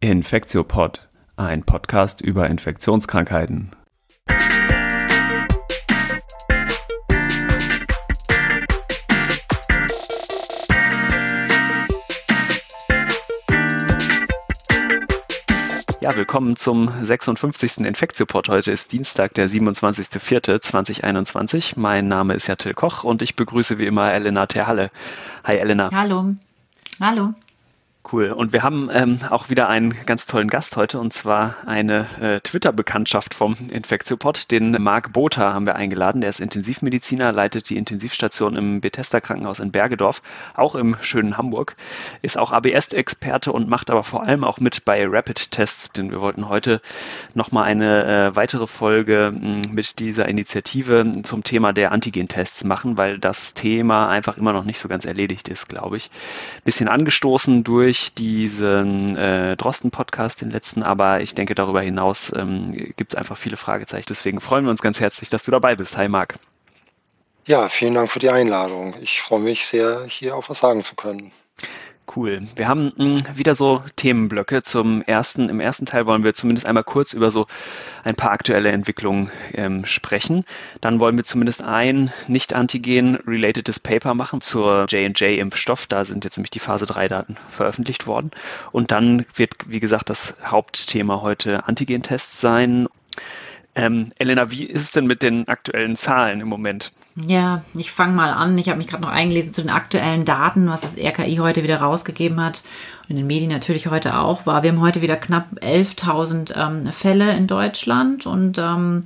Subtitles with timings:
[0.00, 3.74] Infektiopod, ein Podcast über Infektionskrankheiten.
[16.02, 17.78] Ja, willkommen zum 56.
[17.78, 18.50] Infektiopod.
[18.50, 21.80] Heute ist Dienstag, der 27.04.2021.
[21.80, 24.90] Mein Name ist ja Till Koch und ich begrüße wie immer Elena Terhalle.
[25.44, 25.90] Hi Elena.
[25.90, 26.34] Hallo.
[27.00, 27.32] Hallo.
[28.12, 28.30] Cool.
[28.30, 32.40] Und wir haben ähm, auch wieder einen ganz tollen Gast heute und zwar eine äh,
[32.40, 34.52] Twitter-Bekanntschaft vom Infektiopod.
[34.52, 36.20] Den Marc Botha haben wir eingeladen.
[36.20, 40.22] Der ist Intensivmediziner, leitet die Intensivstation im Bethesda Krankenhaus in Bergedorf,
[40.54, 41.74] auch im schönen Hamburg.
[42.22, 45.90] Ist auch ABS-Experte und macht aber vor allem auch mit bei Rapid-Tests.
[45.90, 46.80] Denn wir wollten heute
[47.34, 53.18] nochmal eine äh, weitere Folge mh, mit dieser Initiative zum Thema der Antigen-Tests machen, weil
[53.18, 56.08] das Thema einfach immer noch nicht so ganz erledigt ist, glaube ich.
[56.64, 62.72] Bisschen angestoßen durch durch diesen äh, Drosten-Podcast, den letzten, aber ich denke, darüber hinaus ähm,
[62.96, 64.06] gibt es einfach viele Fragezeichen.
[64.08, 65.96] Deswegen freuen wir uns ganz herzlich, dass du dabei bist.
[65.96, 66.34] Hi, Marc.
[67.46, 68.96] Ja, vielen Dank für die Einladung.
[69.00, 71.32] Ich freue mich sehr, hier auch was sagen zu können.
[72.14, 72.40] Cool.
[72.54, 74.62] Wir haben hm, wieder so Themenblöcke.
[74.62, 77.46] Zum ersten, im ersten Teil wollen wir zumindest einmal kurz über so
[78.04, 80.44] ein paar aktuelle Entwicklungen ähm, sprechen.
[80.80, 85.88] Dann wollen wir zumindest ein nicht-antigen-relatedes Paper machen zur J&J-Impfstoff.
[85.88, 88.30] Da sind jetzt nämlich die Phase 3-Daten veröffentlicht worden.
[88.70, 92.86] Und dann wird, wie gesagt, das Hauptthema heute Antigen-Tests sein.
[93.74, 96.92] Ähm, Elena, wie ist es denn mit den aktuellen Zahlen im Moment?
[97.24, 98.58] Ja, ich fange mal an.
[98.58, 101.80] Ich habe mich gerade noch eingelesen zu den aktuellen Daten, was das RKI heute wieder
[101.80, 102.62] rausgegeben hat
[103.04, 104.62] und in den Medien natürlich heute auch war.
[104.62, 109.04] Wir haben heute wieder knapp 11.000 ähm, Fälle in Deutschland und ähm,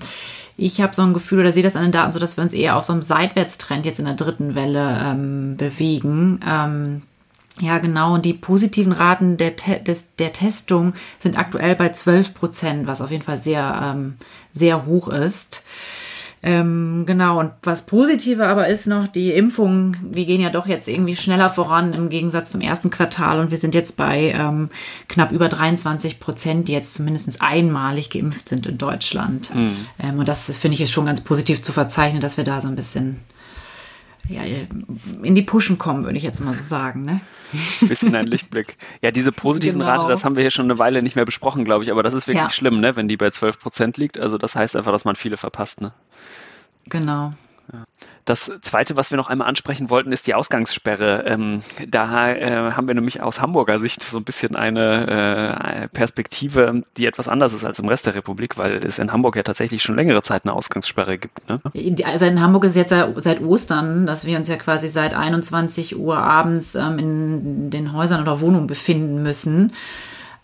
[0.56, 2.52] ich habe so ein Gefühl oder sehe das an den Daten so, dass wir uns
[2.52, 6.40] eher auf so einem Seitwärtstrend jetzt in der dritten Welle ähm, bewegen.
[6.44, 7.02] Ähm,
[7.60, 8.14] ja, genau.
[8.14, 13.02] Und die positiven Raten der, Te des, der Testung sind aktuell bei 12 Prozent, was
[13.02, 14.16] auf jeden Fall sehr, ähm,
[14.52, 15.62] sehr hoch ist.
[16.42, 20.88] Ähm, genau, und was positiver aber ist noch, die Impfungen, wir gehen ja doch jetzt
[20.88, 24.70] irgendwie schneller voran im Gegensatz zum ersten Quartal und wir sind jetzt bei ähm,
[25.06, 29.54] knapp über 23 Prozent, die jetzt zumindest einmalig geimpft sind in Deutschland.
[29.54, 29.86] Mhm.
[30.02, 32.62] Ähm, und das, das finde ich ist schon ganz positiv zu verzeichnen, dass wir da
[32.62, 33.20] so ein bisschen
[34.28, 34.42] ja,
[35.22, 37.02] in die Pushen kommen, würde ich jetzt mal so sagen.
[37.02, 37.20] Ne?
[37.80, 38.76] Bisschen ein Lichtblick.
[39.02, 39.92] Ja, diese positiven genau.
[39.92, 42.14] Rate, das haben wir hier schon eine Weile nicht mehr besprochen, glaube ich, aber das
[42.14, 42.50] ist wirklich ja.
[42.50, 44.18] schlimm, ne, wenn die bei 12 Prozent liegt.
[44.18, 45.80] Also das heißt einfach, dass man viele verpasst.
[45.80, 45.92] Ne?
[46.86, 47.32] Genau.
[48.24, 51.24] Das Zweite, was wir noch einmal ansprechen wollten, ist die Ausgangssperre.
[51.26, 56.82] Ähm, da äh, haben wir nämlich aus Hamburger Sicht so ein bisschen eine äh, Perspektive,
[56.96, 59.82] die etwas anders ist als im Rest der Republik, weil es in Hamburg ja tatsächlich
[59.82, 61.48] schon längere Zeit eine Ausgangssperre gibt.
[61.48, 61.60] Ne?
[62.04, 66.18] Also in Hamburg ist jetzt seit Ostern, dass wir uns ja quasi seit 21 Uhr
[66.18, 69.72] abends ähm, in den Häusern oder Wohnungen befinden müssen.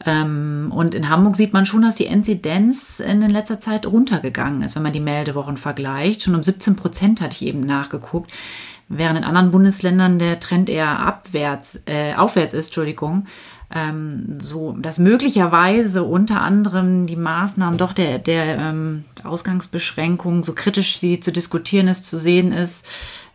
[0.07, 4.77] Ähm, und in Hamburg sieht man schon, dass die Inzidenz in letzter Zeit runtergegangen ist,
[4.77, 6.23] wenn man die Meldewochen vergleicht.
[6.23, 8.31] Schon um 17 Prozent hatte ich eben nachgeguckt,
[8.89, 13.27] während in anderen Bundesländern der Trend eher abwärts, äh, aufwärts ist, Entschuldigung.
[13.69, 20.99] Ähm, so, dass möglicherweise unter anderem die Maßnahmen doch der, der ähm, Ausgangsbeschränkung, so kritisch
[20.99, 22.87] sie zu diskutieren ist, zu sehen ist,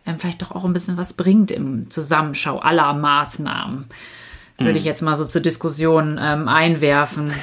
[0.06, 3.84] ähm, vielleicht doch auch ein bisschen was bringt im Zusammenschau aller Maßnahmen
[4.58, 4.88] würde ich hm.
[4.88, 7.32] jetzt mal so zur Diskussion ähm, einwerfen.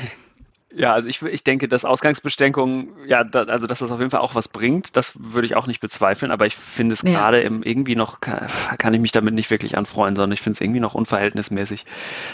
[0.71, 4.19] Ja, also ich, ich denke, dass Ausgangsbeschränkungen, ja, da, also dass das auf jeden Fall
[4.19, 7.09] auch was bringt, das würde ich auch nicht bezweifeln, aber ich finde es ja.
[7.09, 8.45] gerade irgendwie noch, kann,
[8.77, 11.87] kann, ich mich damit nicht wirklich anfreuen, sondern ich finde es irgendwie noch unverhältnismäßig,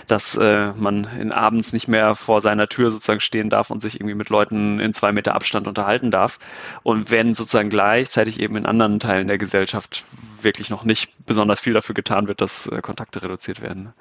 [0.08, 4.02] dass äh, man in abends nicht mehr vor seiner Tür sozusagen stehen darf und sich
[4.02, 6.38] irgendwie mit Leuten in zwei Meter Abstand unterhalten darf.
[6.84, 10.04] Und wenn sozusagen gleichzeitig eben in anderen Teilen der Gesellschaft
[10.42, 13.94] wirklich noch nicht besonders viel dafür getan wird, dass äh, Kontakte reduziert werden.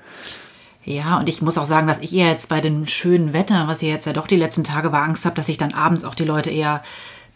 [0.84, 3.82] Ja, und ich muss auch sagen, dass ich eher jetzt bei dem schönen Wetter, was
[3.82, 6.14] ihr jetzt ja doch die letzten Tage war, Angst habe, dass sich dann abends auch
[6.14, 6.82] die Leute eher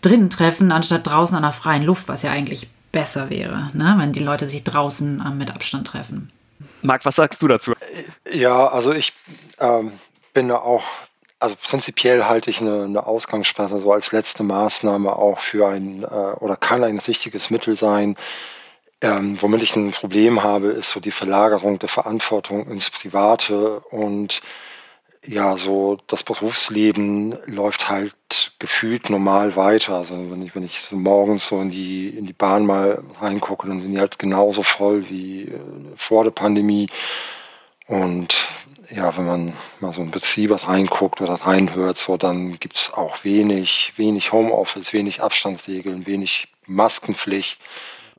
[0.03, 3.95] drinnen treffen, anstatt draußen an der freien Luft, was ja eigentlich besser wäre, ne?
[3.99, 6.31] wenn die Leute sich draußen äh, mit Abstand treffen.
[6.83, 7.73] Marc, was sagst du dazu?
[8.31, 9.13] Ja, also ich
[9.59, 9.93] ähm,
[10.33, 10.85] bin da auch,
[11.39, 16.06] also prinzipiell halte ich eine, eine Ausgangssperre so als letzte Maßnahme auch für ein äh,
[16.06, 18.17] oder kann ein wichtiges Mittel sein,
[19.00, 24.43] ähm, womit ich ein Problem habe, ist so die Verlagerung der Verantwortung ins Private und
[25.27, 29.97] ja, so das Berufsleben läuft halt gefühlt normal weiter.
[29.97, 33.67] Also wenn ich, wenn ich so morgens so in die, in die Bahn mal reingucke,
[33.67, 35.61] dann sind die halt genauso voll wie äh,
[35.97, 36.89] vor der Pandemie.
[37.87, 38.49] Und
[38.91, 43.93] ja, wenn man mal so in Betriebe reinguckt oder reinhört, so dann gibt's auch wenig,
[43.97, 47.61] wenig Homeoffice, wenig Abstandsregeln, wenig Maskenpflicht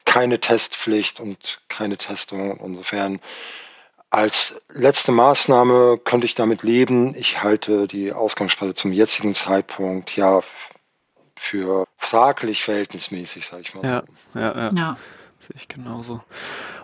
[0.06, 2.60] keine Testpflicht und keine Testung.
[2.60, 3.19] Insofern
[4.10, 7.16] als letzte Maßnahme könnte ich damit leben.
[7.16, 10.42] Ich halte die Ausgangssperre zum jetzigen Zeitpunkt ja
[11.36, 13.86] für fraglich verhältnismäßig, sage ich mal.
[13.86, 14.04] Ja,
[14.34, 14.72] ja, ja.
[14.74, 14.98] ja.
[15.39, 16.21] Sehe ich genauso.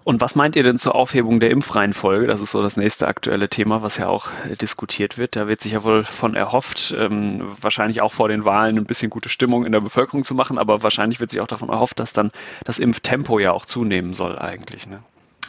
[0.05, 2.25] Und was meint ihr denn zur Aufhebung der Impfreihenfolge?
[2.25, 5.35] Das ist so das nächste aktuelle Thema, was ja auch äh, diskutiert wird.
[5.35, 9.09] Da wird sich ja wohl von erhofft, ähm, wahrscheinlich auch vor den Wahlen ein bisschen
[9.09, 12.13] gute Stimmung in der Bevölkerung zu machen, aber wahrscheinlich wird sich auch davon erhofft, dass
[12.13, 12.31] dann
[12.63, 14.87] das Impftempo ja auch zunehmen soll eigentlich.
[14.87, 14.99] Ne?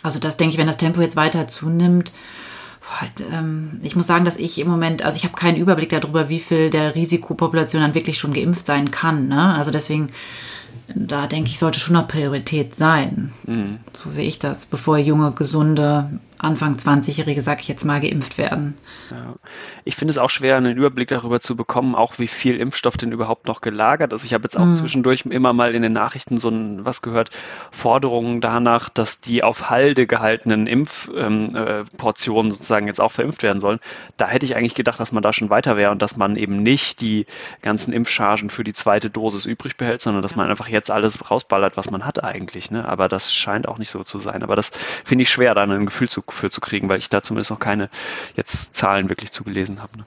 [0.02, 2.12] Also das denke ich, wenn das Tempo jetzt weiter zunimmt,
[3.30, 6.40] ähm, ich muss sagen, dass ich im Moment, also ich habe keinen Überblick darüber, wie
[6.40, 9.28] viel der Risikopopulation dann wirklich schon geimpft sein kann.
[9.28, 9.54] Ne?
[9.54, 10.10] Also deswegen
[10.94, 13.32] da denke ich, sollte schon noch Priorität sein.
[13.46, 13.78] Mhm.
[13.93, 18.74] So sehe ich das, bevor junge, gesunde, Anfang 20-Jährige, sag ich jetzt mal, geimpft werden.
[19.10, 19.34] Ja.
[19.84, 23.12] Ich finde es auch schwer, einen Überblick darüber zu bekommen, auch wie viel Impfstoff denn
[23.12, 24.24] überhaupt noch gelagert ist.
[24.24, 24.76] Ich habe jetzt auch mhm.
[24.76, 27.30] zwischendurch immer mal in den Nachrichten so ein, was gehört,
[27.70, 33.60] Forderungen danach, dass die auf Halde gehaltenen Impfportionen ähm, äh, sozusagen jetzt auch verimpft werden
[33.60, 33.78] sollen.
[34.16, 36.56] Da hätte ich eigentlich gedacht, dass man da schon weiter wäre und dass man eben
[36.56, 37.26] nicht die
[37.62, 41.76] ganzen Impfchargen für die zweite Dosis übrig behält, sondern dass man einfach jetzt alles rausballert,
[41.76, 42.70] was man hat eigentlich.
[42.70, 42.86] Ne?
[42.86, 44.42] Aber das scheint auch nicht so zu sein.
[44.42, 47.23] Aber das finde ich schwer, da ein Gefühl zu für zu kriegen, weil ich da
[47.23, 47.88] zumindest noch keine
[48.37, 49.99] jetzt Zahlen wirklich zugelesen habe.
[49.99, 50.06] Ne?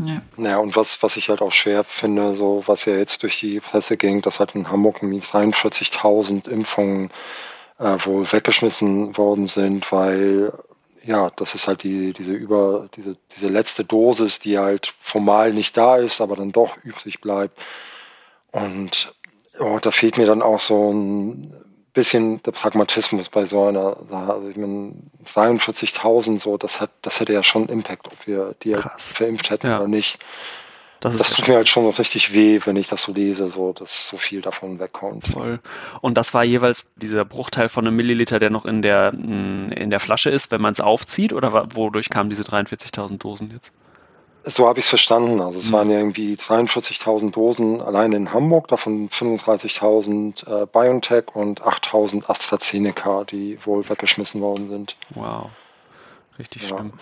[0.00, 0.22] Ja.
[0.36, 3.60] Naja, und was, was ich halt auch schwer finde, so was ja jetzt durch die
[3.60, 7.10] Presse ging, dass halt in Hamburg irgendwie 43.000 Impfungen
[7.78, 10.52] äh, wohl weggeschmissen worden sind, weil
[11.04, 15.76] ja, das ist halt die, diese über, diese, diese letzte Dosis, die halt formal nicht
[15.76, 17.58] da ist, aber dann doch übrig bleibt.
[18.52, 19.14] Und
[19.58, 21.54] oh, da fehlt mir dann auch so ein
[21.98, 24.32] bisschen der Pragmatismus bei so einer Sache.
[24.32, 24.92] Also ich meine,
[25.26, 29.14] 43.000 so, das hat, das hätte ja schon Impact, ob wir die Krass.
[29.14, 29.78] verimpft hätten ja.
[29.78, 30.24] oder nicht.
[31.00, 34.08] Das, das tut mir halt schon richtig weh, wenn ich das so lese, so dass
[34.08, 35.26] so viel davon wegkommt.
[35.26, 35.60] Voll.
[36.00, 39.90] Und das war jeweils dieser Bruchteil von einem Milliliter, der noch in der mm, in
[39.90, 43.72] der Flasche ist, wenn man es aufzieht, oder wodurch kamen diese 43.000 Dosen jetzt?
[44.44, 45.40] So habe ich es verstanden.
[45.40, 45.72] Also es mhm.
[45.72, 53.24] waren ja irgendwie 43.000 Dosen allein in Hamburg, davon 35.000 äh, BioNTech und 8.000 AstraZeneca,
[53.24, 54.96] die wohl weggeschmissen worden sind.
[55.10, 55.50] Wow,
[56.38, 56.68] richtig ja.
[56.68, 56.92] schlimm.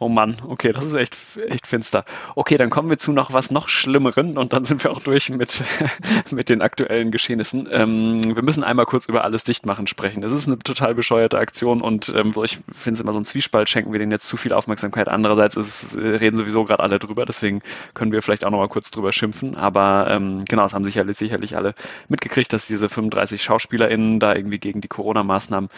[0.00, 1.16] Oh Mann, okay, das ist echt,
[1.48, 2.04] echt finster.
[2.34, 5.30] Okay, dann kommen wir zu noch was noch Schlimmeren und dann sind wir auch durch
[5.30, 5.62] mit,
[6.32, 7.68] mit den aktuellen Geschehnissen.
[7.70, 10.20] Ähm, wir müssen einmal kurz über alles Dichtmachen sprechen.
[10.20, 13.68] Das ist eine total bescheuerte Aktion und ähm, ich finde es immer so ein Zwiespalt,
[13.68, 15.08] schenken wir denen jetzt zu viel Aufmerksamkeit.
[15.08, 17.62] Andererseits ist, äh, reden sowieso gerade alle drüber, deswegen
[17.94, 19.56] können wir vielleicht auch noch mal kurz drüber schimpfen.
[19.56, 21.72] Aber ähm, genau, es haben sicherlich, sicherlich alle
[22.08, 25.70] mitgekriegt, dass diese 35 SchauspielerInnen da irgendwie gegen die Corona-Maßnahmen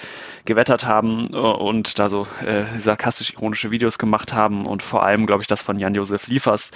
[0.46, 5.42] gewettert haben und da so äh, sarkastisch-ironische Videos gemacht gemacht haben und vor allem, glaube
[5.42, 6.70] ich, das von Jan-Josef Liefers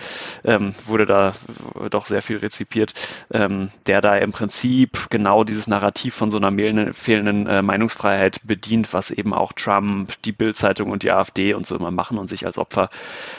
[0.44, 1.32] ähm, wurde da
[1.90, 2.92] doch sehr viel rezipiert,
[3.32, 6.50] ähm, der da im Prinzip genau dieses Narrativ von so einer
[6.92, 11.76] fehlenden äh, Meinungsfreiheit bedient, was eben auch Trump, die Bild-Zeitung und die AfD und so
[11.76, 12.90] immer machen und sich als Opfer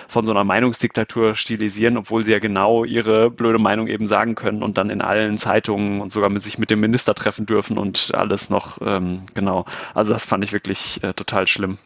[0.07, 4.63] von so einer Meinungsdiktatur stilisieren, obwohl sie ja genau ihre blöde Meinung eben sagen können
[4.63, 8.13] und dann in allen Zeitungen und sogar mit sich mit dem Minister treffen dürfen und
[8.15, 9.65] alles noch ähm, genau.
[9.93, 11.77] Also das fand ich wirklich äh, total schlimm.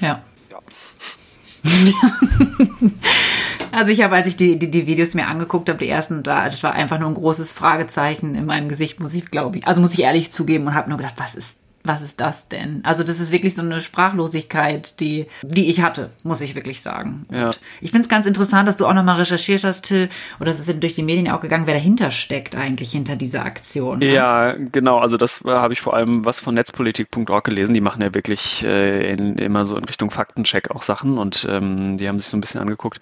[0.00, 0.22] Ja,
[3.72, 6.44] also ich habe, als ich die, die, die, Videos mir angeguckt habe, die ersten, da,
[6.44, 9.66] das war einfach nur ein großes Fragezeichen in meinem Gesicht, muss ich, glaube ich.
[9.66, 12.80] Also muss ich ehrlich zugeben und habe nur gedacht, was ist was ist das denn?
[12.82, 17.26] Also das ist wirklich so eine Sprachlosigkeit, die, die ich hatte, muss ich wirklich sagen.
[17.30, 17.50] Ja.
[17.82, 20.08] ich finde es ganz interessant, dass du auch nochmal recherchiert hast, Till,
[20.40, 23.98] oder es ist durch die Medien auch gegangen, wer dahinter steckt eigentlich hinter dieser Aktion.
[23.98, 24.14] Ne?
[24.14, 24.98] Ja, genau.
[24.98, 27.74] Also das äh, habe ich vor allem was von netzpolitik.org gelesen.
[27.74, 31.98] Die machen ja wirklich äh, in, immer so in Richtung Faktencheck auch Sachen und ähm,
[31.98, 33.00] die haben sich so ein bisschen angeguckt,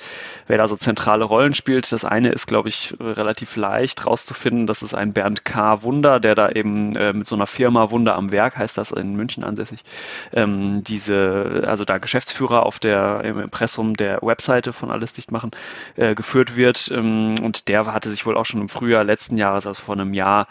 [0.48, 1.92] wer da so zentrale Rollen spielt.
[1.92, 4.66] Das eine ist, glaube ich, relativ leicht rauszufinden.
[4.66, 5.84] Das ist ein Bernd K.
[5.84, 8.90] Wunder, der da eben äh, mit so einer Firma Wunder am Werk heißt ist das
[8.90, 9.80] in München ansässig,
[10.32, 15.50] ähm, diese, also da Geschäftsführer auf der, im Impressum der Webseite von Alles dicht machen,
[15.96, 16.90] äh, geführt wird.
[16.92, 20.14] Ähm, und der hatte sich wohl auch schon im Frühjahr letzten Jahres, also vor einem
[20.14, 20.46] Jahr,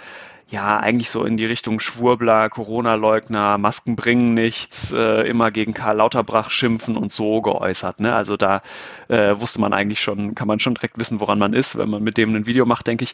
[0.51, 5.95] ja, eigentlich so in die Richtung Schwurbler, Corona-Leugner, Masken bringen nichts, äh, immer gegen Karl
[5.95, 8.01] Lauterbach schimpfen und so geäußert.
[8.01, 8.13] Ne?
[8.13, 8.61] Also da
[9.07, 12.03] äh, wusste man eigentlich schon, kann man schon direkt wissen, woran man ist, wenn man
[12.03, 13.13] mit dem ein Video macht, denke ich.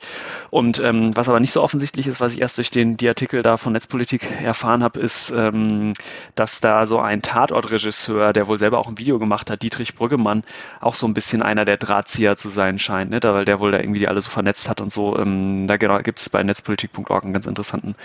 [0.50, 3.44] Und ähm, was aber nicht so offensichtlich ist, was ich erst durch den die Artikel
[3.44, 5.94] da von Netzpolitik erfahren habe, ist, ähm,
[6.34, 10.41] dass da so ein Tatortregisseur, der wohl selber auch ein Video gemacht hat, Dietrich Brüggemann,
[10.82, 13.20] auch so ein bisschen einer der Drahtzieher zu sein scheint, ne?
[13.20, 15.15] da, weil der wohl da irgendwie die alle so vernetzt hat und so.
[15.20, 17.96] Ähm, da genau, gibt es bei netzpolitik.org einen ganz interessanten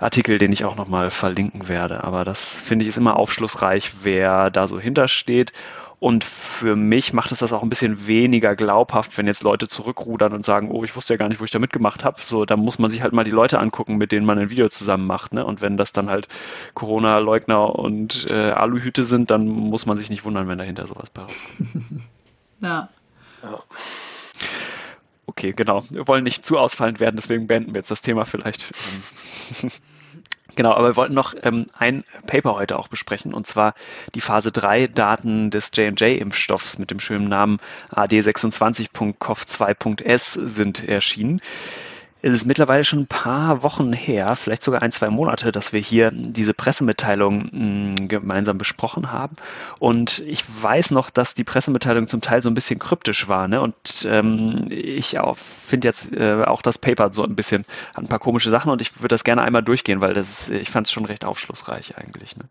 [0.00, 2.04] Artikel, den ich auch nochmal verlinken werde.
[2.04, 5.52] Aber das finde ich ist immer aufschlussreich, wer da so hintersteht.
[6.00, 10.32] Und für mich macht es das auch ein bisschen weniger glaubhaft, wenn jetzt Leute zurückrudern
[10.32, 12.18] und sagen, oh, ich wusste ja gar nicht, wo ich da mitgemacht habe.
[12.22, 14.70] So, da muss man sich halt mal die Leute angucken, mit denen man ein Video
[14.70, 15.34] zusammen macht.
[15.34, 15.44] Ne?
[15.44, 16.26] Und wenn das dann halt
[16.72, 21.20] Corona-Leugner und äh, Aluhüte sind, dann muss man sich nicht wundern, wenn dahinter sowas bei
[21.20, 21.68] rauskommt.
[22.62, 22.88] ja.
[23.42, 23.62] ja.
[25.30, 25.84] Okay, genau.
[25.90, 28.72] Wir wollen nicht zu ausfallend werden, deswegen beenden wir jetzt das Thema vielleicht.
[30.56, 33.74] Genau, aber wir wollten noch ähm, ein Paper heute auch besprechen, und zwar
[34.16, 37.58] die Phase 3 Daten des J&J-Impfstoffs mit dem schönen Namen
[37.94, 41.40] AD26.COV2.S sind erschienen.
[42.22, 45.80] Es ist mittlerweile schon ein paar Wochen her, vielleicht sogar ein, zwei Monate, dass wir
[45.80, 49.36] hier diese Pressemitteilung mh, hm, gemeinsam besprochen haben.
[49.78, 53.48] Und ich weiß noch, dass die Pressemitteilung zum Teil so ein bisschen kryptisch war.
[53.48, 53.60] Ne?
[53.60, 53.74] Und
[54.04, 58.50] ähm, ich finde jetzt äh, auch das Paper so ein bisschen, hat ein paar komische
[58.50, 61.06] Sachen und ich würde das gerne einmal durchgehen, weil das ist, ich fand es schon
[61.06, 62.36] recht aufschlussreich eigentlich.
[62.36, 62.44] Ne?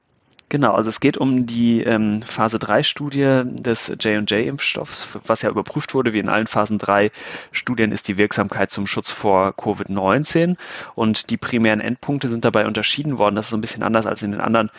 [0.49, 6.11] Genau, also es geht um die ähm, Phase 3-Studie des J&J-Impfstoffs, was ja überprüft wurde,
[6.11, 7.11] wie in allen Phasen 3
[7.51, 10.57] Studien, ist die Wirksamkeit zum Schutz vor Covid-19
[10.95, 13.35] und die primären Endpunkte sind dabei unterschieden worden.
[13.35, 14.71] Das ist so ein bisschen anders als in den anderen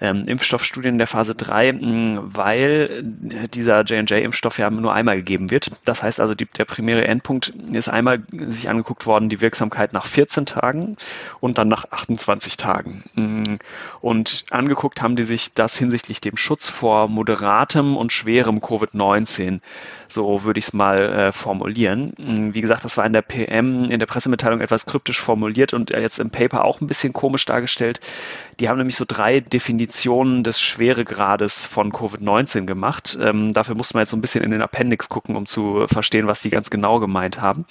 [0.00, 3.02] ähm, Impfstoffstudien der Phase 3, mh, weil
[3.52, 5.70] dieser J&J-Impfstoff ja nur einmal gegeben wird.
[5.86, 10.06] Das heißt also, die, der primäre Endpunkt ist einmal sich angeguckt worden, die Wirksamkeit nach
[10.06, 10.96] 14 Tagen
[11.40, 13.04] und dann nach 28 Tagen.
[14.00, 19.58] Und angeguckt haben haben die sich das hinsichtlich dem Schutz vor moderatem und schwerem Covid-19,
[20.06, 22.12] so würde ich es mal äh, formulieren.
[22.24, 25.90] Hm, wie gesagt, das war in der PM, in der Pressemitteilung etwas kryptisch formuliert und
[25.90, 27.98] jetzt im Paper auch ein bisschen komisch dargestellt.
[28.60, 33.16] Die haben nämlich so drei Definitionen des Schweregrades von Covid-19 gemacht.
[33.18, 36.26] Ähm, dafür musste man jetzt so ein bisschen in den Appendix gucken, um zu verstehen,
[36.26, 37.64] was die ganz genau gemeint haben.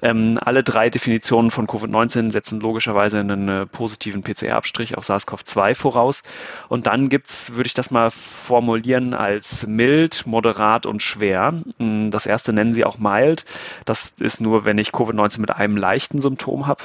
[0.00, 6.22] Ähm, alle drei Definitionen von Covid-19 setzen logischerweise einen äh, positiven PCR-Abstrich auf SARS-CoV-2 voraus.
[6.68, 11.52] Und dann gibt's, würde ich das mal formulieren, als mild, moderat und schwer.
[11.76, 13.44] Mm, das erste nennen sie auch mild.
[13.84, 16.84] Das ist nur, wenn ich Covid-19 mit einem leichten Symptom habe.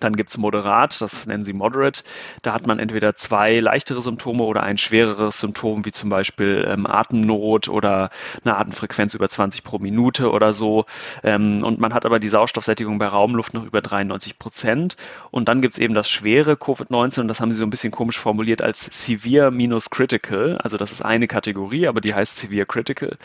[0.00, 2.02] Dann gibt's moderat, das nennen sie moderate.
[2.42, 6.86] Da hat man entweder zwei leichtere Symptome oder ein schwereres Symptom, wie zum Beispiel ähm,
[6.86, 8.10] Atemnot oder
[8.44, 10.86] eine Atemfrequenz über 20 pro Minute oder so.
[11.22, 14.96] Ähm, und man hat aber die Sauerstoffsättigung bei Raumluft noch über 93 Prozent.
[15.30, 18.18] Und dann gibt's eben das schwere Covid-19 und das haben sie so ein bisschen komisch
[18.18, 20.58] formuliert als severe minus critical.
[20.58, 23.16] Also das ist eine Kategorie, aber die heißt severe critical.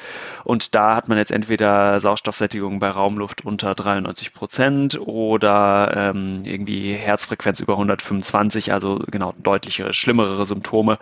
[0.44, 6.94] Und da hat man jetzt entweder Sauerstoffsättigung bei Raumluft unter 93 Prozent oder ähm, irgendwie
[6.94, 11.00] Herzfrequenz über 125, also genau deutliche, schlimmere Symptome.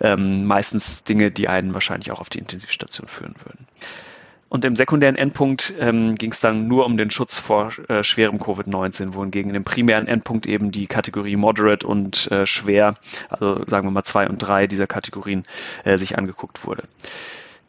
[0.00, 3.66] Ähm, meistens Dinge, die einen wahrscheinlich auch auf die Intensivstation führen würden.
[4.50, 8.38] Und im sekundären Endpunkt ähm, ging es dann nur um den Schutz vor äh, schwerem
[8.38, 12.96] Covid-19, wohingegen im primären Endpunkt eben die Kategorie Moderate und äh, schwer,
[13.28, 15.44] also sagen wir mal zwei und drei dieser Kategorien,
[15.84, 16.82] äh, sich angeguckt wurde.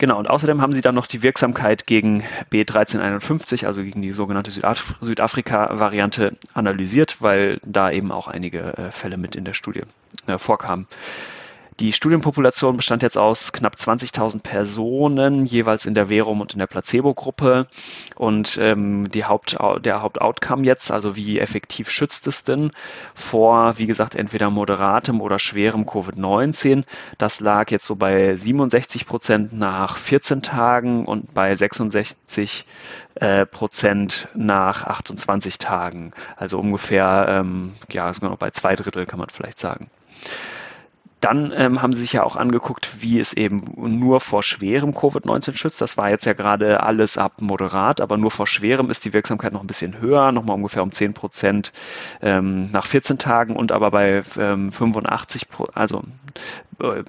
[0.02, 4.50] Genau, und außerdem haben sie dann noch die Wirksamkeit gegen B1351, also gegen die sogenannte
[4.50, 9.84] Südaf Südafrika-Variante analysiert, weil da eben auch einige äh, Fälle mit in der Studie
[10.26, 10.88] äh, vorkamen.
[11.82, 16.68] Die Studienpopulation bestand jetzt aus knapp 20.000 Personen, jeweils in der Verum und in der
[16.68, 17.66] Placebo-Gruppe.
[18.16, 22.70] Und ähm, die Haupt, der Hauptoutcome jetzt, also wie effektiv schützt es denn
[23.16, 26.84] vor, wie gesagt, entweder moderatem oder schwerem Covid-19,
[27.18, 32.68] das lag jetzt so bei 67 Prozent nach 14 Tagen und bei 66
[33.16, 36.12] äh, Prozent nach 28 Tagen.
[36.36, 39.90] Also ungefähr, ähm, ja, sogar noch bei zwei Drittel kann man vielleicht sagen.
[41.22, 45.56] Dann ähm, haben sie sich ja auch angeguckt, wie es eben nur vor schwerem Covid-19
[45.56, 45.80] schützt.
[45.80, 49.54] Das war jetzt ja gerade alles ab moderat, aber nur vor schwerem ist die Wirksamkeit
[49.54, 51.74] noch ein bisschen höher, nochmal ungefähr um 10 Prozent
[52.22, 56.02] ähm, nach 14 Tagen und aber bei ähm, 85, also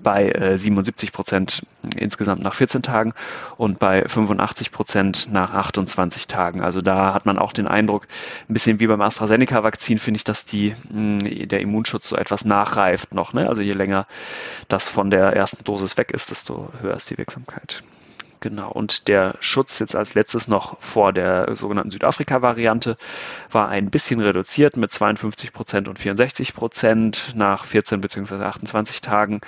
[0.02, 3.12] bei äh, 77 Prozent insgesamt nach 14 Tagen
[3.56, 6.60] und bei 85 Prozent nach 28 Tagen.
[6.60, 8.06] Also da hat man auch den Eindruck,
[8.48, 13.14] ein bisschen wie beim AstraZeneca-Vakzin finde ich, dass die, mh, der Immunschutz so etwas nachreift
[13.14, 13.32] noch.
[13.32, 13.48] Ne?
[13.48, 14.06] Also je länger
[14.68, 17.82] das von der ersten Dosis weg ist, desto höher ist die Wirksamkeit.
[18.42, 18.72] Genau.
[18.72, 22.96] Und der Schutz jetzt als letztes noch vor der sogenannten Südafrika-Variante
[23.52, 28.42] war ein bisschen reduziert mit 52 Prozent und 64 Prozent nach 14 bzw.
[28.42, 29.40] 28 Tagen,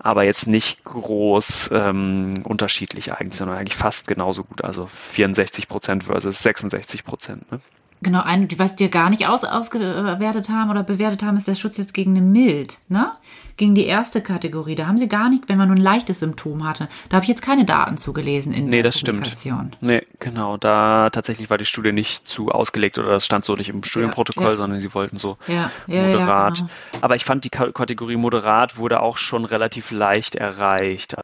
[0.00, 4.64] aber jetzt nicht groß ähm, unterschiedlich eigentlich, sondern eigentlich fast genauso gut.
[4.64, 7.50] Also 64 Prozent versus 66 Prozent.
[7.52, 7.60] Ne?
[8.02, 11.76] Genau, ein, was die gar nicht aus, ausgewertet haben oder bewertet haben, ist der Schutz
[11.76, 13.12] jetzt gegen eine Mild, ne?
[13.56, 14.74] Gegen die erste Kategorie.
[14.74, 16.88] Da haben sie gar nicht, wenn man nur ein leichtes Symptom hatte.
[17.08, 19.68] Da habe ich jetzt keine Daten zugelesen in nee, der das Publikation.
[19.68, 19.82] Stimmt.
[19.82, 20.56] Nee, genau.
[20.56, 24.44] Da tatsächlich war die Studie nicht zu ausgelegt oder das stand so nicht im Studienprotokoll,
[24.44, 24.56] ja, ja.
[24.56, 26.58] sondern sie wollten so ja, moderat.
[26.58, 26.70] Genau.
[27.00, 31.16] Aber ich fand, die Kategorie moderat wurde auch schon relativ leicht erreicht.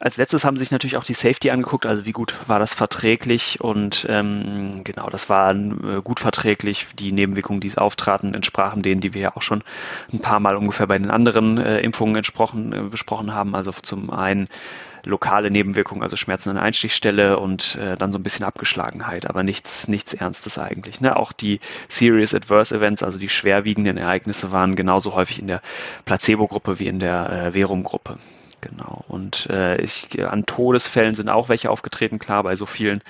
[0.00, 3.60] Als letztes haben sich natürlich auch die Safety angeguckt, also wie gut war das verträglich
[3.60, 6.86] und ähm, genau, das war äh, gut verträglich.
[6.98, 9.62] Die Nebenwirkungen, die auftraten, entsprachen denen, die wir ja auch schon
[10.10, 13.54] ein paar Mal ungefähr bei den anderen äh, Impfungen entsprochen, äh, besprochen haben.
[13.54, 14.48] Also zum einen
[15.04, 19.42] lokale Nebenwirkungen, also Schmerzen an der Einstichstelle und äh, dann so ein bisschen Abgeschlagenheit, aber
[19.42, 21.02] nichts, nichts Ernstes eigentlich.
[21.02, 21.16] Ne?
[21.16, 25.60] Auch die Serious Adverse Events, also die schwerwiegenden Ereignisse, waren genauso häufig in der
[26.06, 28.16] Placebo-Gruppe wie in der äh, Verum-Gruppe.
[28.60, 29.04] Genau.
[29.08, 33.02] Und äh, ich, an Todesfällen sind auch welche aufgetreten, klar, bei so vielen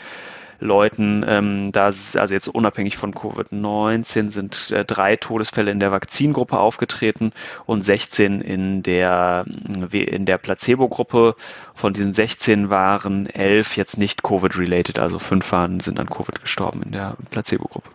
[0.60, 1.24] Leuten.
[1.26, 7.32] Ähm, da, also jetzt unabhängig von Covid-19 sind äh, drei Todesfälle in der Vakzingruppe aufgetreten
[7.66, 9.44] und 16 in der,
[9.92, 11.34] in der Placebo-Gruppe.
[11.74, 16.82] Von diesen 16 waren elf jetzt nicht Covid-related, also fünf waren, sind an Covid gestorben
[16.82, 17.90] in der Placebo-Gruppe.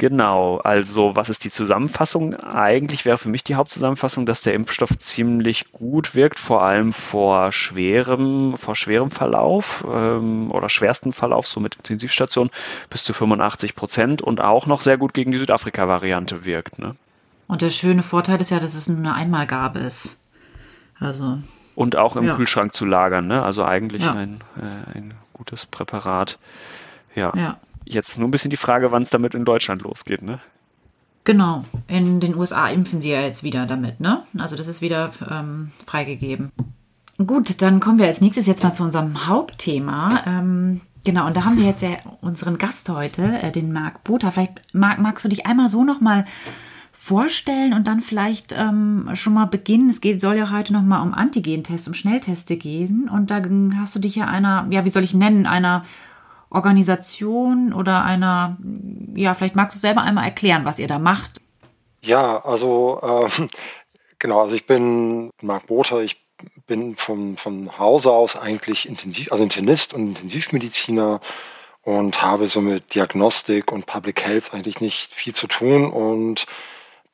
[0.00, 2.34] Genau, also was ist die Zusammenfassung?
[2.34, 7.52] Eigentlich wäre für mich die Hauptzusammenfassung, dass der Impfstoff ziemlich gut wirkt, vor allem vor
[7.52, 12.48] schwerem, vor schwerem Verlauf ähm, oder schwerstem Verlauf, so mit Intensivstation
[12.88, 16.78] bis zu 85 Prozent und auch noch sehr gut gegen die Südafrika-Variante wirkt.
[16.78, 16.96] Ne?
[17.46, 20.16] Und der schöne Vorteil ist ja, dass es nur eine Einmalgabe ist.
[20.98, 21.40] Also.
[21.74, 22.36] Und auch im ja.
[22.36, 23.42] Kühlschrank zu lagern, ne?
[23.42, 24.14] Also eigentlich ja.
[24.14, 26.38] ein, äh, ein gutes Präparat.
[27.14, 27.34] Ja.
[27.36, 27.58] ja.
[27.84, 30.38] Jetzt nur ein bisschen die Frage, wann es damit in Deutschland losgeht, ne?
[31.24, 34.22] Genau, in den USA impfen sie ja jetzt wieder damit, ne?
[34.38, 36.50] Also das ist wieder ähm, freigegeben.
[37.26, 40.22] Gut, dann kommen wir als nächstes jetzt mal zu unserem Hauptthema.
[40.26, 41.90] Ähm, genau, und da haben wir jetzt ja
[42.22, 44.30] unseren Gast heute, äh, den Marc Botha.
[44.30, 46.24] Vielleicht, Marc, magst du dich einmal so nochmal
[46.92, 49.90] vorstellen und dann vielleicht ähm, schon mal beginnen.
[49.90, 53.10] Es geht, soll ja heute nochmal um Antigentests, um Schnellteste gehen.
[53.12, 53.42] Und da
[53.78, 55.84] hast du dich ja einer, ja, wie soll ich nennen, einer
[56.50, 58.58] Organisation oder einer,
[59.14, 61.40] ja, vielleicht magst du selber einmal erklären, was ihr da macht.
[62.02, 63.46] Ja, also äh,
[64.18, 66.20] genau, also ich bin Marc Bother, ich
[66.66, 71.20] bin vom, von Hause aus eigentlich Intensiv, also Internist und Intensivmediziner
[71.82, 76.46] und habe so mit Diagnostik und Public Health eigentlich nicht viel zu tun und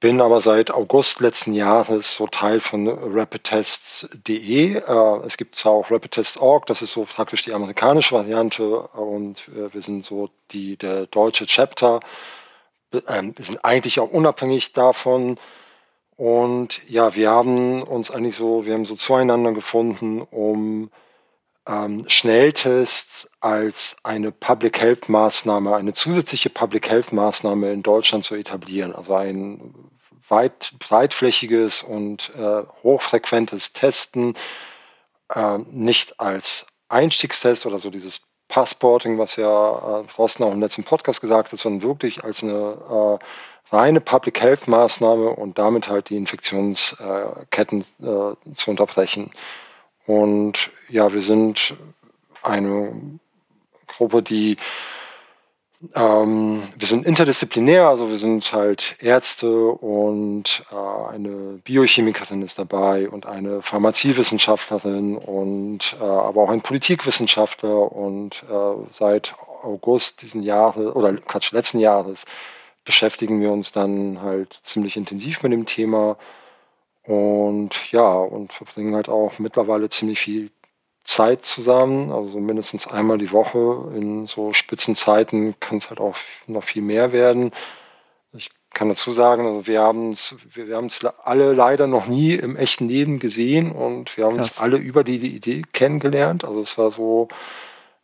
[0.00, 4.76] bin aber seit August letzten Jahres so Teil von rapidtests.de.
[4.76, 9.82] Äh, es gibt zwar auch rapidtests.org, das ist so praktisch die amerikanische Variante und wir
[9.82, 12.00] sind so die, der deutsche Chapter.
[13.08, 15.38] Ähm, wir sind eigentlich auch unabhängig davon.
[16.16, 20.90] Und ja, wir haben uns eigentlich so, wir haben so zueinander gefunden, um
[21.66, 28.34] ähm, Schnelltests als eine Public Health Maßnahme, eine zusätzliche Public Health Maßnahme in Deutschland zu
[28.34, 28.94] etablieren.
[28.94, 29.74] Also ein
[30.28, 34.34] weit, breitflächiges und äh, hochfrequentes Testen,
[35.34, 41.20] äh, nicht als Einstiegstest oder so dieses Passporting, was ja äh, auch im letzten Podcast
[41.20, 46.16] gesagt hat, sondern wirklich als eine äh, reine Public Health Maßnahme und damit halt die
[46.16, 49.32] Infektionsketten äh, zu unterbrechen.
[50.06, 51.74] Und ja, wir sind
[52.42, 53.18] eine
[53.86, 54.56] Gruppe, die
[55.94, 63.08] ähm, wir sind interdisziplinär, also wir sind halt Ärzte und äh, eine Biochemikerin ist dabei
[63.10, 67.92] und eine Pharmaziewissenschaftlerin und äh, aber auch ein Politikwissenschaftler.
[67.92, 72.24] Und äh, seit August diesen Jahres oder Quatsch letzten Jahres
[72.84, 76.16] beschäftigen wir uns dann halt ziemlich intensiv mit dem Thema
[77.06, 80.50] und ja, und verbringen halt auch mittlerweile ziemlich viel
[81.04, 83.92] Zeit zusammen, also mindestens einmal die Woche.
[83.96, 86.16] In so Spitzenzeiten kann es halt auch
[86.48, 87.52] noch viel mehr werden.
[88.32, 92.56] Ich kann dazu sagen, also wir haben es wir, wir alle leider noch nie im
[92.56, 94.58] echten Leben gesehen und wir haben Krass.
[94.58, 96.44] uns alle über die, die Idee kennengelernt.
[96.44, 97.28] Also es war so,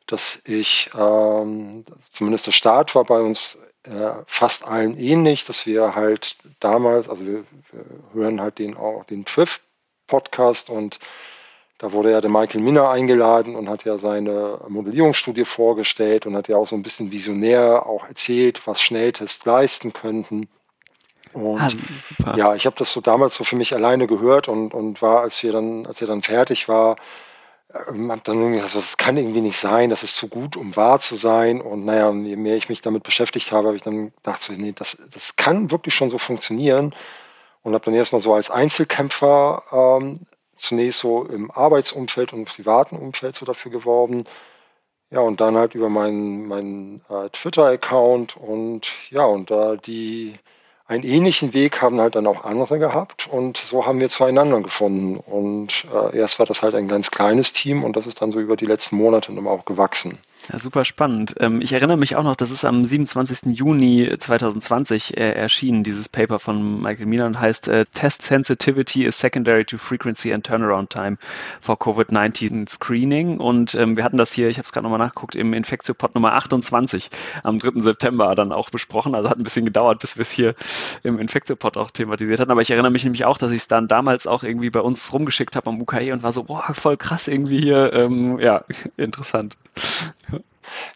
[0.07, 5.95] dass ich, ähm, zumindest der Start war bei uns äh, fast allen ähnlich, dass wir
[5.95, 10.99] halt damals, also wir, wir hören halt den auch den TWIF-Podcast und
[11.79, 16.47] da wurde ja der Michael Minner eingeladen und hat ja seine Modellierungsstudie vorgestellt und hat
[16.47, 20.49] ja auch so ein bisschen visionär auch erzählt, was Schnelltests leisten könnten.
[21.33, 25.03] Und ah, ja, ich habe das so damals so für mich alleine gehört und, und
[25.03, 26.97] war, als wir dann, als er dann fertig war,
[27.89, 30.77] ähm, habe dann irgendwie gesagt, das kann irgendwie nicht sein, das ist zu gut, um
[30.77, 31.61] wahr zu sein.
[31.61, 34.73] Und naja, je mehr ich mich damit beschäftigt habe, habe ich dann gedacht, so, nee,
[34.73, 36.95] das, das kann wirklich schon so funktionieren.
[37.63, 40.21] Und habe dann erstmal so als Einzelkämpfer ähm,
[40.57, 44.25] zunächst so im Arbeitsumfeld und im privaten Umfeld so dafür geworben.
[45.11, 50.39] Ja, und dann halt über meinen, meinen äh, Twitter-Account und ja, und da äh, die
[50.87, 55.17] einen ähnlichen Weg haben halt dann auch andere gehabt und so haben wir zueinander gefunden.
[55.17, 58.41] Und äh, erst war das halt ein ganz kleines Team und das ist dann so
[58.41, 60.19] über die letzten Monate immer auch gewachsen.
[60.51, 61.37] Ja, super spannend.
[61.39, 63.57] Ähm, ich erinnere mich auch noch, das ist am 27.
[63.57, 69.21] Juni 2020 äh, erschienen, dieses Paper von Michael Miller und heißt äh, Test Sensitivity is
[69.21, 71.17] Secondary to Frequency and Turnaround Time
[71.61, 73.39] for COVID-19 Screening.
[73.39, 76.33] Und ähm, wir hatten das hier, ich habe es gerade nochmal nachgeguckt, im Infektiopod Nummer
[76.33, 77.11] 28
[77.45, 77.81] am 3.
[77.81, 79.15] September dann auch besprochen.
[79.15, 80.57] Also hat ein bisschen gedauert, bis wir es hier
[81.05, 82.51] im Infektiopod auch thematisiert hatten.
[82.51, 85.13] Aber ich erinnere mich nämlich auch, dass ich es dann damals auch irgendwie bei uns
[85.13, 87.93] rumgeschickt habe am UKE und war so, boah, voll krass irgendwie hier.
[87.93, 88.65] Ähm, ja,
[88.97, 89.57] interessant.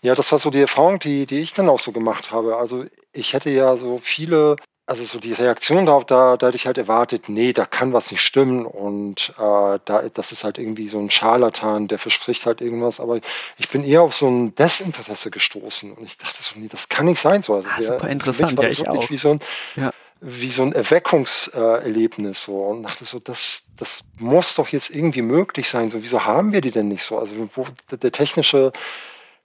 [0.03, 2.57] Ja, das war so die Erfahrung, die, die ich dann auch so gemacht habe.
[2.57, 6.67] Also ich hätte ja so viele, also so die Reaktion darauf, da, da hätte ich
[6.67, 10.89] halt erwartet, nee, da kann was nicht stimmen und äh, da, das ist halt irgendwie
[10.89, 13.01] so ein Scharlatan, der verspricht halt irgendwas.
[13.01, 13.21] Aber
[13.59, 17.07] ich bin eher auf so ein Desinteresse gestoßen und ich dachte so, nee, das kann
[17.07, 17.43] nicht sein.
[17.43, 17.55] So.
[17.55, 19.11] Also ah, der, super interessant, ja, ich auch.
[19.11, 19.41] Wie so ein,
[19.75, 25.23] ja wie so ein Erweckungserlebnis so und dachte so, das, das muss doch jetzt irgendwie
[25.23, 25.91] möglich sein.
[25.91, 27.19] So, wieso haben wir die denn nicht so?
[27.19, 28.73] Also wo der technische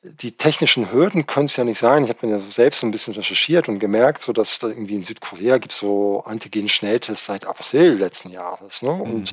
[0.04, 2.04] die technischen Hürden können es ja nicht sein.
[2.04, 4.96] Ich habe mir ja selbst so ein bisschen recherchiert und gemerkt, so dass da irgendwie
[4.96, 8.82] in Südkorea gibt es so Antigen-Schnelltests seit April letzten Jahres.
[8.82, 8.94] Ne?
[8.94, 9.02] Mhm.
[9.02, 9.32] Und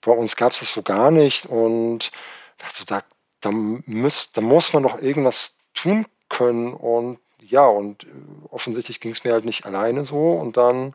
[0.00, 1.44] bei uns gab es das so gar nicht.
[1.44, 2.10] Und
[2.56, 3.02] dachte, da,
[3.40, 6.72] da, muss, da muss man doch irgendwas tun können.
[6.72, 8.06] Und ja, und
[8.50, 10.32] offensichtlich ging es mir halt nicht alleine so.
[10.32, 10.94] Und dann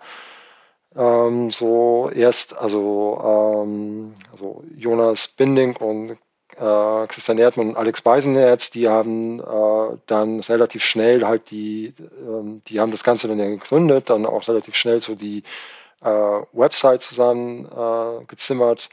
[0.95, 6.17] ähm, so erst, also, ähm, also Jonas Binding und
[6.57, 12.61] äh, Christian Erdmann und Alex Beisenherz, die haben äh, dann relativ schnell halt die, äh,
[12.67, 15.43] die haben das Ganze dann ja gegründet, dann auch relativ schnell so die
[16.01, 16.09] äh,
[16.53, 18.89] Website zusammen äh, gezimmert.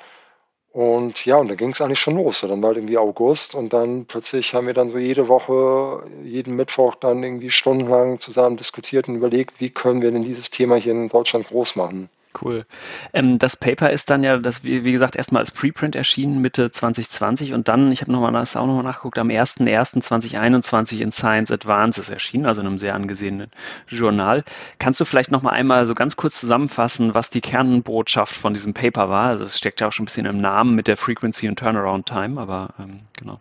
[0.73, 2.43] Und ja, und da ging es eigentlich schon los.
[2.43, 6.95] Dann war irgendwie August und dann plötzlich haben wir dann so jede Woche, jeden Mittwoch
[6.95, 11.09] dann irgendwie stundenlang zusammen diskutiert und überlegt, wie können wir denn dieses Thema hier in
[11.09, 12.09] Deutschland groß machen.
[12.39, 12.65] Cool.
[13.13, 16.71] Ähm, das Paper ist dann ja, das, wie, wie gesagt, erstmal als Preprint erschienen Mitte
[16.71, 22.09] 2020 und dann, ich habe nochmal das auch nochmal nachgeguckt, am 01.01.2021 in Science Advances
[22.09, 23.51] erschienen, also in einem sehr angesehenen
[23.89, 24.45] Journal.
[24.79, 29.09] Kannst du vielleicht nochmal einmal so ganz kurz zusammenfassen, was die Kernbotschaft von diesem Paper
[29.09, 29.29] war?
[29.29, 32.07] Also es steckt ja auch schon ein bisschen im Namen mit der Frequency und Turnaround
[32.07, 33.41] Time, aber ähm, genau.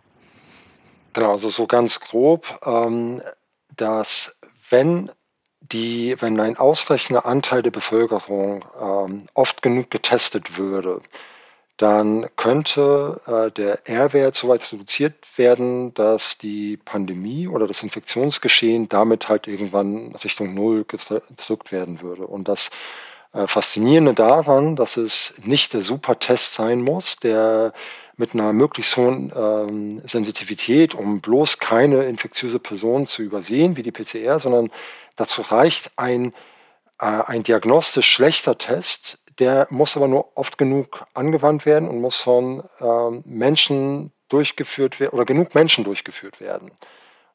[1.12, 3.22] Genau, also so ganz grob, ähm,
[3.76, 5.10] dass wenn
[5.60, 11.02] die, wenn ein ausreichender Anteil der Bevölkerung ähm, oft genug getestet würde,
[11.76, 18.88] dann könnte äh, der R-Wert so weit reduziert werden, dass die Pandemie oder das Infektionsgeschehen
[18.90, 22.26] damit halt irgendwann Richtung Null gedrückt werden würde.
[22.26, 22.70] Und das
[23.32, 27.72] äh, Faszinierende daran, dass es nicht der Supertest sein muss, der
[28.16, 33.92] mit einer möglichst hohen ähm, Sensitivität, um bloß keine infektiöse Person zu übersehen, wie die
[33.92, 34.70] PCR, sondern
[35.20, 36.34] dazu reicht ein,
[36.98, 42.16] äh, ein diagnostisch schlechter Test, der muss aber nur oft genug angewandt werden und muss
[42.16, 46.72] von ähm, Menschen durchgeführt werden oder genug Menschen durchgeführt werden.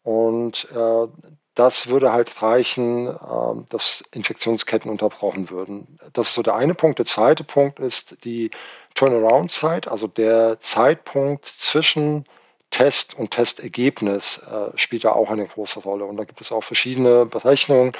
[0.03, 1.07] Und äh,
[1.55, 5.99] das würde halt reichen, äh, dass Infektionsketten unterbrochen würden.
[6.13, 6.99] Das ist so der eine Punkt.
[6.99, 8.51] Der zweite Punkt ist die
[8.93, 12.25] Turnaround-Zeit, also der Zeitpunkt zwischen
[12.75, 16.03] Test und Testergebnis äh, spielt da auch eine große Rolle.
[16.03, 17.93] Und da gibt es auch verschiedene Berechnungen,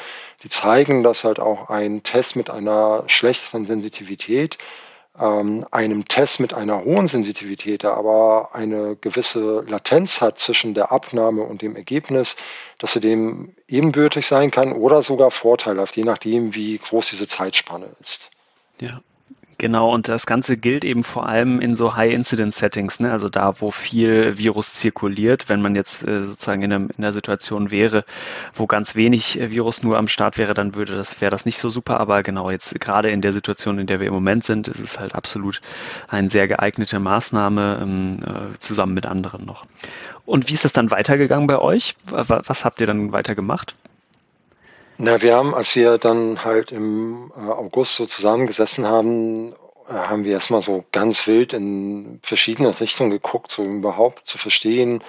[0.43, 4.57] die zeigen, dass halt auch ein Test mit einer schlechteren Sensitivität
[5.17, 10.91] ähm, einem Test mit einer hohen Sensitivität, der aber eine gewisse Latenz hat zwischen der
[10.91, 12.35] Abnahme und dem Ergebnis,
[12.77, 17.95] dass er dem ebenbürtig sein kann oder sogar vorteilhaft, je nachdem, wie groß diese Zeitspanne
[18.01, 18.29] ist.
[18.81, 18.99] Ja.
[19.58, 23.12] Genau, und das Ganze gilt eben vor allem in so High-Incidence-Settings, ne?
[23.12, 25.48] also da, wo viel Virus zirkuliert.
[25.48, 28.04] Wenn man jetzt äh, sozusagen in, einem, in einer Situation wäre,
[28.54, 31.58] wo ganz wenig äh, Virus nur am Start wäre, dann würde das, wäre das nicht
[31.58, 32.02] so super.
[32.02, 35.00] Aber genau, jetzt gerade in der Situation, in der wir im Moment sind, ist es
[35.00, 35.62] halt absolut
[36.10, 39.65] eine sehr geeignete Maßnahme, ähm, äh, zusammen mit anderen noch.
[40.26, 41.96] Und wie ist das dann weitergegangen bei euch?
[42.12, 43.76] Was habt ihr dann weiter gemacht?
[44.97, 49.53] Na, wir haben, als wir dann halt im äh, August so zusammengesessen haben,
[49.89, 55.03] äh, haben wir erstmal so ganz wild in verschiedene Richtungen geguckt, so überhaupt zu verstehen,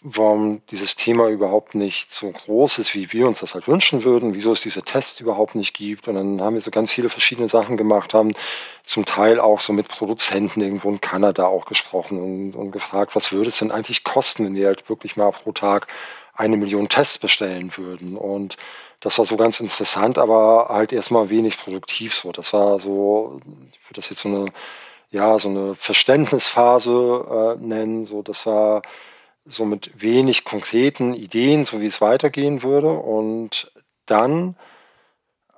[0.00, 4.32] warum dieses Thema überhaupt nicht so groß ist, wie wir uns das halt wünschen würden,
[4.32, 6.08] wieso es diese Tests überhaupt nicht gibt.
[6.08, 8.32] Und dann haben wir so ganz viele verschiedene Sachen gemacht, haben
[8.82, 13.32] zum Teil auch so mit Produzenten irgendwo in Kanada auch gesprochen und, und gefragt, was
[13.32, 15.88] würde es denn eigentlich kosten, wenn wir halt wirklich mal pro Tag
[16.32, 18.16] eine Million Tests bestellen würden.
[18.16, 18.56] Und
[19.00, 22.32] das war so ganz interessant, aber halt erstmal wenig produktiv so.
[22.32, 23.40] Das war so,
[23.72, 24.46] ich würde das jetzt so eine,
[25.10, 28.06] ja, so eine Verständnisphase äh, nennen.
[28.06, 28.82] So, das war
[29.46, 32.90] so mit wenig konkreten Ideen, so wie es weitergehen würde.
[32.90, 33.72] Und
[34.04, 34.56] dann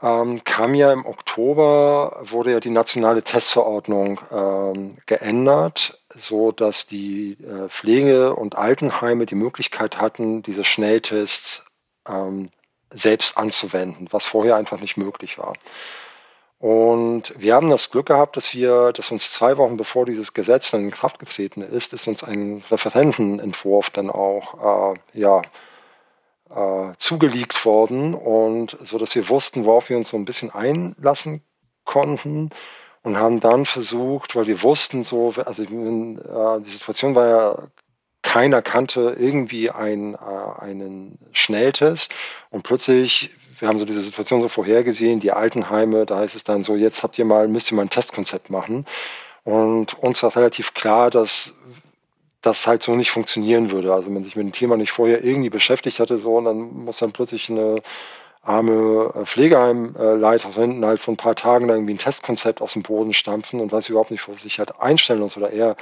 [0.01, 7.39] ähm, kam ja im Oktober, wurde ja die nationale Testverordnung ähm, geändert, so, dass die
[7.43, 11.65] äh, Pflege- und Altenheime die Möglichkeit hatten, diese Schnelltests
[12.09, 12.51] ähm,
[12.95, 15.55] selbst anzuwenden, was vorher einfach nicht möglich war.
[16.59, 20.71] Und wir haben das Glück gehabt, dass wir, dass uns zwei Wochen bevor dieses Gesetz
[20.71, 25.43] dann in Kraft getreten ist, ist uns ein Referentenentwurf dann auch äh, ja,
[26.51, 31.43] äh, zugeliegt worden und so, dass wir wussten, worauf wir uns so ein bisschen einlassen
[31.85, 32.51] konnten
[33.03, 37.59] und haben dann versucht, weil wir wussten so, also äh, die Situation war ja
[38.23, 42.15] keiner kannte irgendwie ein, äh, einen Schnelltest
[42.51, 46.63] und plötzlich, wir haben so diese Situation so vorhergesehen, die Altenheime, da heißt es dann
[46.63, 48.87] so, jetzt habt ihr mal, müsst ihr mal ein Testkonzept machen.
[49.45, 51.55] Und uns war relativ klar, dass
[52.43, 53.93] das halt so nicht funktionieren würde.
[53.93, 56.99] Also wenn sich mit dem Thema nicht vorher irgendwie beschäftigt hatte, so, und dann muss
[56.99, 57.83] dann plötzlich eine
[58.43, 63.61] arme äh, Pflegeheimleiterin halt von ein paar Tagen irgendwie ein Testkonzept aus dem Boden stampfen
[63.61, 65.77] und weiß überhaupt nicht, wo sich halt einstellen muss oder eher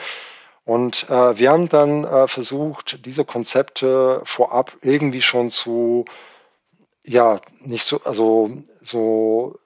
[0.71, 6.05] und äh, wir haben dann äh, versucht, diese Konzepte vorab irgendwie schon zu,
[7.03, 9.59] ja, nicht so, also so,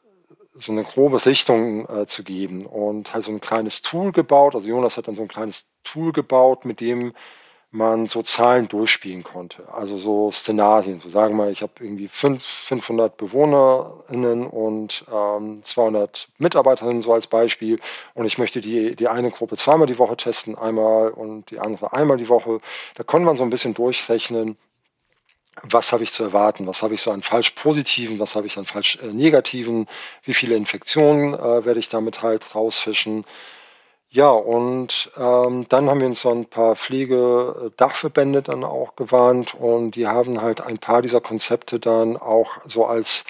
[0.55, 4.55] so eine grobe Richtung äh, zu geben und halt so ein kleines Tool gebaut.
[4.55, 7.13] Also Jonas hat dann so ein kleines Tool gebaut, mit dem
[7.75, 9.69] man so Zahlen durchspielen konnte.
[9.73, 11.01] Also so Szenarien.
[11.01, 17.27] So sagen wir, ich habe irgendwie fünf, 500 BewohnerInnen und ähm, 200 Mitarbeiterinnen so als
[17.27, 17.81] Beispiel
[18.15, 21.93] und ich möchte die, die eine Gruppe zweimal die Woche testen, einmal und die andere
[21.93, 22.61] einmal die Woche.
[22.95, 24.57] Da konnte man so ein bisschen durchrechnen,
[25.63, 28.57] was habe ich zu erwarten, was habe ich so an falsch positiven, was habe ich
[28.57, 29.89] an falsch äh, negativen,
[30.23, 33.25] wie viele Infektionen äh, werde ich damit halt rausfischen
[34.15, 39.97] ja, und ähm, dann haben wir uns so ein paar Pflegedachverbände dann auch gewarnt und
[39.97, 43.25] die haben halt ein paar dieser Konzepte dann auch so als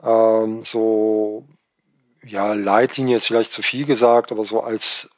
[0.00, 1.48] ähm, so,
[2.24, 5.10] ja, Leitlinie ist vielleicht zu viel gesagt, aber so als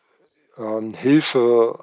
[0.56, 1.78] ähm, Hilfe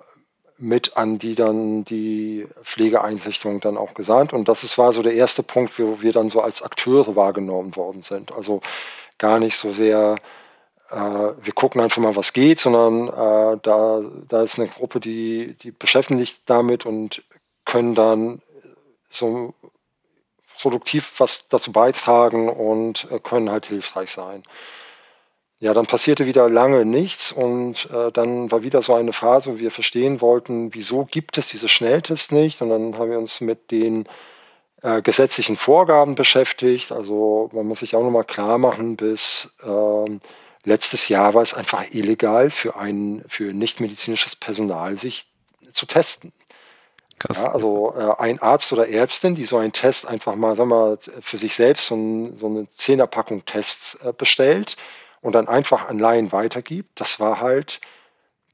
[0.58, 4.34] mit an die dann die Pflegeeinrichtung dann auch gesandt.
[4.34, 7.76] Und das ist, war so der erste Punkt, wo wir dann so als Akteure wahrgenommen
[7.76, 8.32] worden sind.
[8.32, 8.62] Also
[9.20, 10.43] gar nicht so sehr äh,
[10.96, 15.72] wir gucken einfach mal, was geht, sondern äh, da, da ist eine Gruppe, die, die
[15.72, 17.24] beschäftigen sich damit und
[17.66, 18.42] können dann
[19.10, 19.54] so
[20.60, 24.44] produktiv was dazu beitragen und äh, können halt hilfreich sein.
[25.60, 29.58] Ja, dann passierte wieder lange nichts und äh, dann war wieder so eine Phase, wo
[29.60, 33.72] wir verstehen wollten, wieso gibt es diese Schnelltests nicht und dann haben wir uns mit
[33.72, 34.08] den
[34.82, 36.92] äh, gesetzlichen Vorgaben beschäftigt.
[36.92, 40.20] Also man muss sich auch nochmal klar machen, bis ähm,
[40.66, 45.26] Letztes Jahr war es einfach illegal für ein für nichtmedizinisches Personal sich
[45.72, 46.32] zu testen.
[47.20, 47.44] Krass.
[47.44, 50.98] Ja, also äh, ein Arzt oder Ärztin, die so einen Test einfach mal, sagen wir,
[51.22, 54.78] für sich selbst so, ein, so eine Zehnerpackung Tests äh, bestellt
[55.22, 57.82] und dann einfach an Laien weitergibt, das war halt,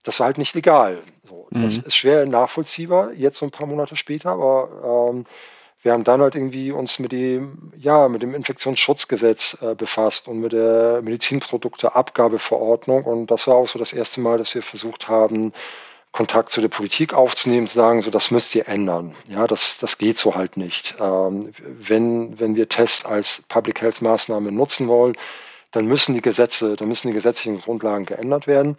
[0.03, 1.01] das war halt nicht legal.
[1.23, 1.63] So, mhm.
[1.63, 5.25] Das ist schwer nachvollziehbar, jetzt so ein paar Monate später, aber ähm,
[5.81, 10.41] wir haben dann halt irgendwie uns mit dem, ja, mit dem Infektionsschutzgesetz äh, befasst und
[10.41, 13.05] mit der Medizinprodukteabgabeverordnung.
[13.05, 15.53] Und das war auch so das erste Mal, dass wir versucht haben,
[16.11, 19.15] Kontakt zu der Politik aufzunehmen, zu sagen, so das müsst ihr ändern.
[19.27, 20.95] Ja, das, das geht so halt nicht.
[20.99, 25.15] Ähm, wenn, wenn wir Tests als Public Health Maßnahme nutzen wollen,
[25.71, 28.75] dann müssen die Gesetze, dann müssen die gesetzlichen Grundlagen geändert werden.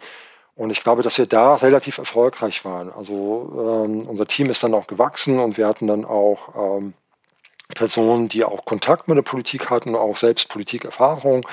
[0.55, 2.91] Und ich glaube, dass wir da relativ erfolgreich waren.
[2.91, 6.93] Also ähm, unser Team ist dann auch gewachsen und wir hatten dann auch ähm,
[7.73, 11.47] Personen, die auch Kontakt mit der Politik hatten, auch selbst Politikerfahrung.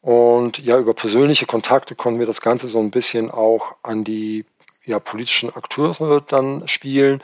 [0.00, 4.44] Und ja, über persönliche Kontakte konnten wir das Ganze so ein bisschen auch an die
[4.84, 7.22] ja, politischen Akteure dann spielen.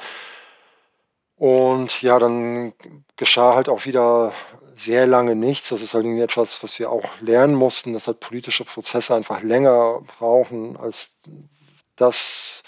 [1.40, 2.74] Und ja, dann
[3.16, 4.34] geschah halt auch wieder
[4.74, 5.70] sehr lange nichts.
[5.70, 10.02] Das ist halt etwas, was wir auch lernen mussten, dass halt politische Prozesse einfach länger
[10.18, 11.16] brauchen, als
[11.96, 12.62] das,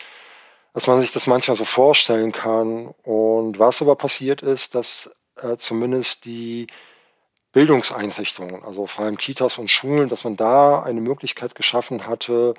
[0.73, 2.95] dass man sich das manchmal so vorstellen kann.
[3.03, 6.67] Und was aber passiert ist, dass äh, zumindest die
[7.53, 12.55] Bildungseinrichtungen, also vor allem Kitas und Schulen, dass man da eine Möglichkeit geschaffen hatte,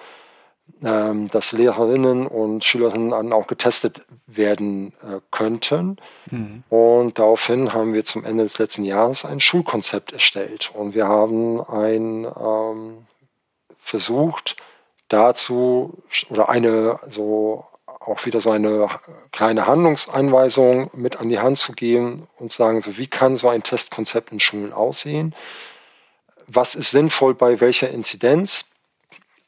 [0.79, 5.97] dass Lehrerinnen und Schülerinnen auch getestet werden äh, könnten.
[6.29, 6.63] Mhm.
[6.69, 10.71] Und daraufhin haben wir zum Ende des letzten Jahres ein Schulkonzept erstellt.
[10.73, 13.07] Und wir haben ein ähm,
[13.77, 14.57] versucht,
[15.07, 18.89] dazu oder eine so auch wieder so eine
[19.31, 23.63] kleine Handlungsanweisung mit an die Hand zu geben und sagen, so wie kann so ein
[23.63, 25.33] Testkonzept in Schulen aussehen?
[26.47, 28.65] Was ist sinnvoll bei welcher Inzidenz?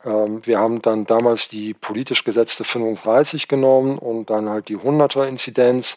[0.05, 5.25] Ähm, wir haben dann damals die politisch gesetzte 35 genommen und dann halt die 100er
[5.25, 5.95] Inzidenz,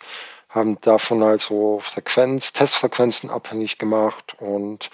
[0.48, 4.90] haben davon halt so Frequenz, Testfrequenzen abhängig gemacht und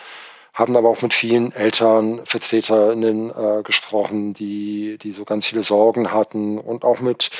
[0.53, 6.13] haben aber auch mit vielen Eltern, Vertreterinnen äh, gesprochen, die, die so ganz viele Sorgen
[6.13, 7.31] hatten und auch mit,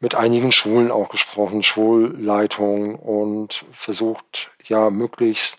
[0.00, 5.58] mit einigen Schulen auch gesprochen, Schulleitungen und versucht, ja, möglichst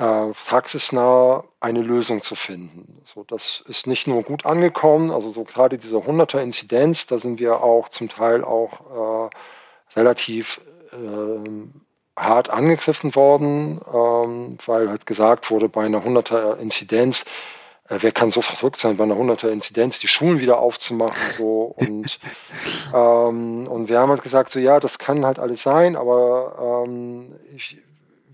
[0.00, 3.02] äh, praxisnah eine Lösung zu finden.
[3.04, 7.38] So, das ist nicht nur gut angekommen, also so gerade diese 100er Inzidenz, da sind
[7.38, 11.50] wir auch zum Teil auch äh, relativ äh,
[12.16, 17.26] hart angegriffen worden, ähm, weil halt gesagt wurde, bei einer 100er Inzidenz,
[17.90, 21.74] äh, wer kann so verrückt sein, bei einer 100er Inzidenz die Schulen wieder aufzumachen, so
[21.76, 22.18] und
[22.94, 27.34] ähm, und wir haben halt gesagt, so ja, das kann halt alles sein, aber ähm,
[27.54, 27.76] ich,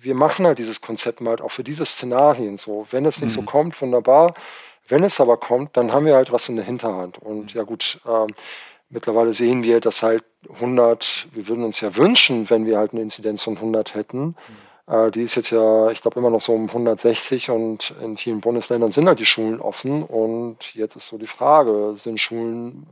[0.07, 2.87] wir machen halt dieses Konzept mal auch für diese Szenarien so.
[2.91, 3.41] Wenn es nicht mhm.
[3.41, 4.35] so kommt, wunderbar.
[4.87, 7.19] Wenn es aber kommt, dann haben wir halt was in der Hinterhand.
[7.19, 8.33] Und ja gut, äh,
[8.89, 13.03] mittlerweile sehen wir, dass halt 100, wir würden uns ja wünschen, wenn wir halt eine
[13.03, 14.37] Inzidenz von 100 hätten.
[14.87, 14.95] Mhm.
[14.95, 18.41] Äh, die ist jetzt ja, ich glaube, immer noch so um 160 und in vielen
[18.41, 20.05] Bundesländern sind halt die Schulen offen.
[20.05, 22.87] Und jetzt ist so die Frage, sind Schulen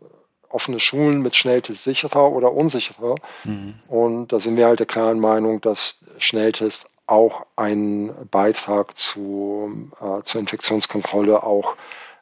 [0.48, 3.16] offene Schulen mit Schnelltest sicherer oder unsicherer.
[3.44, 3.74] Mhm.
[3.88, 10.22] Und da sind wir halt der klaren Meinung, dass Schnelltests auch einen Beitrag zu, äh,
[10.22, 11.76] zur Infektionskontrolle auch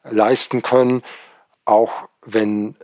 [0.04, 1.02] leisten können,
[1.64, 1.92] auch
[2.24, 2.76] wenn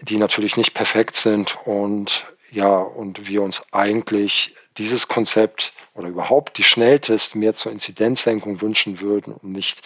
[0.00, 6.58] die natürlich nicht perfekt sind und ja, und wir uns eigentlich dieses Konzept oder überhaupt
[6.58, 9.82] die Schnelltests mehr zur Inzidenzsenkung wünschen würden und nicht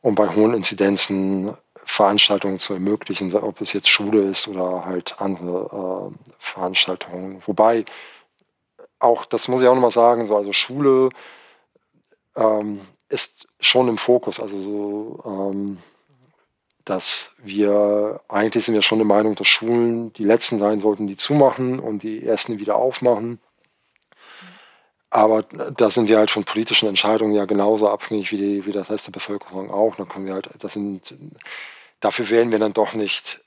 [0.00, 6.12] um bei hohen Inzidenzen Veranstaltungen zu ermöglichen, ob es jetzt Schule ist oder halt andere
[6.12, 7.42] äh, Veranstaltungen.
[7.46, 7.86] Wobei
[8.98, 11.10] auch, das muss ich auch nochmal sagen, so, also Schule
[12.36, 14.40] ähm, ist schon im Fokus.
[14.40, 15.78] Also so, ähm,
[16.84, 21.16] dass wir, eigentlich sind wir schon der Meinung, dass Schulen die letzten sein sollten, die
[21.16, 23.40] zumachen und die ersten wieder aufmachen.
[25.10, 28.90] Aber da sind wir halt von politischen Entscheidungen ja genauso abhängig wie, die, wie das
[28.90, 29.96] Rest der Bevölkerung auch.
[29.96, 31.14] Da können wir halt, das sind,
[32.00, 33.42] dafür wären wir dann doch nicht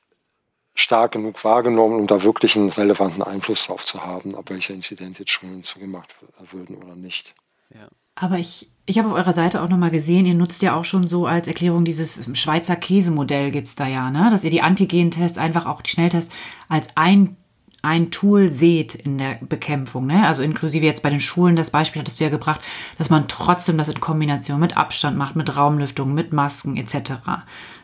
[0.73, 5.19] stark genug wahrgenommen, um da wirklich einen relevanten Einfluss drauf zu haben, ab welcher Inzidenz
[5.19, 6.15] jetzt Schulen zugemacht
[6.51, 7.33] würden oder nicht.
[7.73, 7.87] Ja.
[8.15, 11.07] Aber ich, ich habe auf eurer Seite auch nochmal gesehen, ihr nutzt ja auch schon
[11.07, 14.29] so als Erklärung dieses Schweizer Käsemodell gibt es da ja, ne?
[14.29, 16.33] Dass ihr die Antigen-Tests, einfach auch die Schnelltests
[16.67, 17.37] als ein,
[17.81, 20.27] ein Tool seht in der Bekämpfung, ne?
[20.27, 22.61] Also inklusive jetzt bei den Schulen, das Beispiel hattest du ja gebracht,
[22.97, 27.13] dass man trotzdem das in Kombination mit Abstand macht, mit Raumlüftung, mit Masken etc.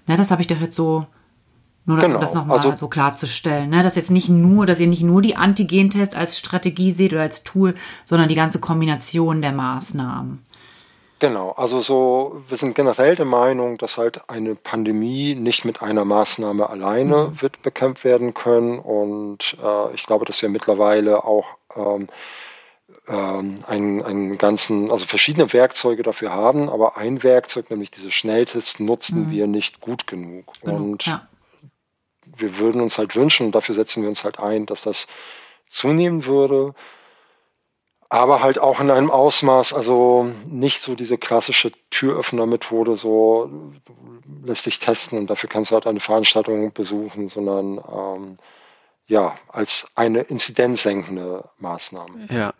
[0.07, 1.07] Ne, das habe ich doch jetzt so
[1.87, 2.15] nur genau.
[2.15, 3.81] um das nochmal also, so klarzustellen, ne?
[3.81, 7.43] dass jetzt nicht nur, dass ihr nicht nur die Antigentests als Strategie seht oder als
[7.43, 10.45] Tool, sondern die ganze Kombination der Maßnahmen.
[11.19, 16.03] Genau, also so, wir sind generell der Meinung, dass halt eine Pandemie nicht mit einer
[16.03, 17.41] Maßnahme alleine mhm.
[17.41, 18.79] wird bekämpft werden können.
[18.79, 21.45] Und äh, ich glaube, dass wir mittlerweile auch
[21.75, 22.09] ähm,
[23.07, 28.79] ähm, einen, einen ganzen, also verschiedene Werkzeuge dafür haben, aber ein Werkzeug, nämlich diese Schnelltests,
[28.79, 29.31] nutzen mhm.
[29.31, 30.51] wir nicht gut genug.
[30.61, 31.27] genug und ja
[32.35, 35.07] wir würden uns halt wünschen, und dafür setzen wir uns halt ein, dass das
[35.67, 36.73] zunehmen würde,
[38.09, 43.51] aber halt auch in einem Ausmaß, also nicht so diese klassische Türöffner-Methode, so
[44.43, 48.37] lässt sich testen und dafür kannst du halt eine Veranstaltung besuchen, sondern ähm,
[49.09, 52.27] ja, als eine inzidenzsenkende Maßnahme.
[52.29, 52.53] Ja.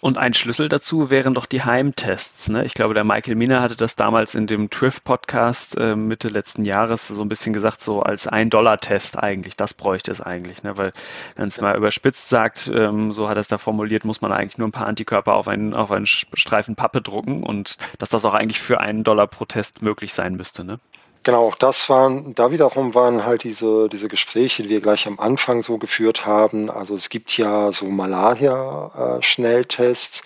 [0.00, 2.48] Und ein Schlüssel dazu wären doch die Heimtests.
[2.48, 2.64] Ne?
[2.64, 7.06] Ich glaube, der Michael Miner hatte das damals in dem Triff-Podcast äh, Mitte letzten Jahres
[7.06, 9.56] so ein bisschen gesagt, so als Ein-Dollar-Test eigentlich.
[9.56, 10.64] Das bräuchte es eigentlich.
[10.64, 10.76] Ne?
[10.76, 10.92] Weil,
[11.36, 14.58] wenn es mal überspitzt sagt, ähm, so hat er es da formuliert, muss man eigentlich
[14.58, 18.34] nur ein paar Antikörper auf einen, auf einen Streifen Pappe drucken und dass das auch
[18.34, 20.64] eigentlich für einen Dollar pro Test möglich sein müsste.
[20.64, 20.80] Ne?
[21.24, 25.18] Genau, auch das waren, da wiederum waren halt diese, diese Gespräche, die wir gleich am
[25.18, 26.70] Anfang so geführt haben.
[26.70, 30.22] Also es gibt ja so Malaria-Schnelltests,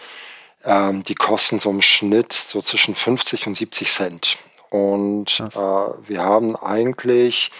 [0.65, 4.39] ähm, die kosten so im Schnitt so zwischen 50 und 70 Cent.
[4.71, 7.53] Und äh, wir haben eigentlich,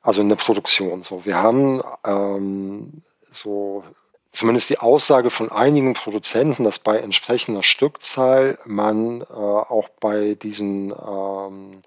[0.00, 3.84] also in der Produktion so, wir haben ähm, so
[4.32, 10.90] zumindest die Aussage von einigen Produzenten, dass bei entsprechender Stückzahl man äh, auch bei diesen
[10.90, 11.86] ähm, äh,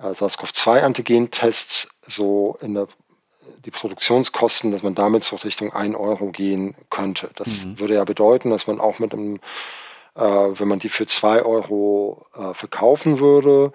[0.00, 2.88] SARS-CoV-2-Antigen-Tests so in der
[3.64, 7.30] die Produktionskosten, dass man damit so Richtung 1 Euro gehen könnte.
[7.36, 7.78] Das mhm.
[7.78, 9.36] würde ja bedeuten, dass man auch mit einem,
[10.14, 13.72] äh, wenn man die für 2 Euro äh, verkaufen würde,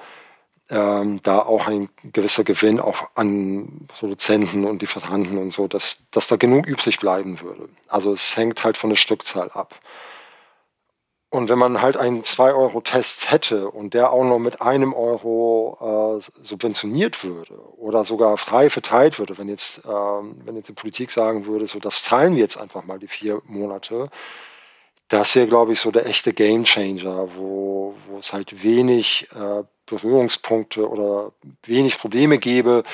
[0.70, 6.28] ähm, da auch ein gewisser Gewinn auch an Produzenten und Lieferanten und so, dass, dass
[6.28, 7.70] da genug übrig bleiben würde.
[7.88, 9.76] Also es hängt halt von der Stückzahl ab.
[11.36, 16.24] Und wenn man halt einen 2-Euro-Test hätte und der auch noch mit einem Euro äh,
[16.42, 21.46] subventioniert würde oder sogar frei verteilt würde, wenn jetzt, ähm, wenn jetzt die Politik sagen
[21.46, 24.10] würde, so das zahlen wir jetzt einfach mal die vier Monate,
[25.10, 30.90] das wäre, glaube ich, so der echte Gamechanger, wo, wo es halt wenig äh, Berührungspunkte
[30.90, 31.34] oder
[31.64, 32.86] wenig Probleme gäbe,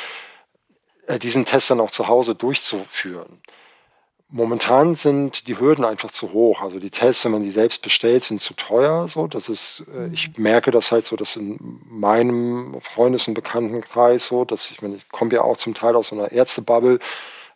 [1.05, 3.39] äh, diesen Test dann auch zu Hause durchzuführen.
[4.33, 6.61] Momentan sind die Hürden einfach zu hoch.
[6.61, 9.07] Also die Tests, wenn man die selbst bestellt, sind zu teuer.
[9.09, 10.43] So, das ist, äh, ich mhm.
[10.43, 15.09] merke das halt so, dass in meinem Freundes- und Bekanntenkreis so, dass ich meine, ich
[15.09, 16.99] komme ja auch zum Teil aus so einer Ärztebubble,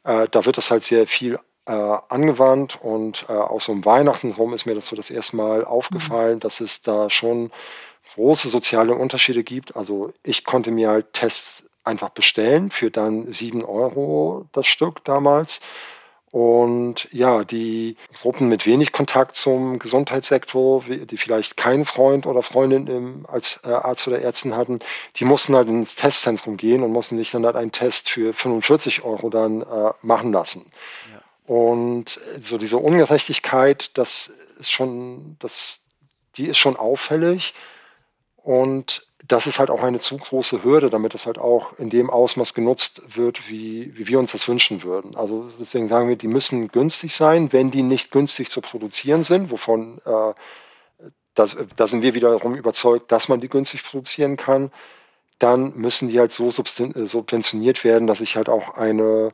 [0.03, 4.31] äh, da wird das halt sehr viel äh, angewandt und äh, auch so um Weihnachten
[4.33, 6.39] rum ist mir das so das erste Mal aufgefallen, mhm.
[6.41, 7.51] dass es da schon
[8.15, 9.75] große soziale Unterschiede gibt.
[9.75, 15.61] Also ich konnte mir halt Tests einfach bestellen für dann sieben Euro das Stück damals.
[16.35, 22.87] Und ja, die Gruppen mit wenig Kontakt zum Gesundheitssektor, die vielleicht keinen Freund oder Freundin
[22.87, 24.79] im, als äh, Arzt oder Ärztin hatten,
[25.15, 29.05] die mussten halt ins Testzentrum gehen und mussten sich dann halt einen Test für 45
[29.05, 30.73] Euro dann äh, machen lassen.
[31.09, 31.55] Ja.
[31.55, 34.27] Und so diese Ungerechtigkeit, das
[34.59, 35.85] ist schon, das,
[36.35, 37.53] die ist schon auffällig.
[38.35, 42.09] Und das ist halt auch eine zu große Hürde, damit es halt auch in dem
[42.09, 45.15] Ausmaß genutzt wird, wie, wie wir uns das wünschen würden.
[45.15, 49.51] Also deswegen sagen wir, die müssen günstig sein, wenn die nicht günstig zu produzieren sind,
[49.51, 50.33] wovon äh,
[51.33, 54.71] das, da sind wir wiederum überzeugt, dass man die günstig produzieren kann,
[55.39, 59.31] dann müssen die halt so äh, subventioniert werden, dass sich halt auch eine,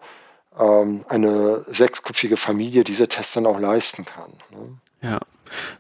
[0.58, 4.32] ähm, eine sechsköpfige Familie diese Tests dann auch leisten kann.
[4.52, 4.78] Ne?
[5.02, 5.20] Ja.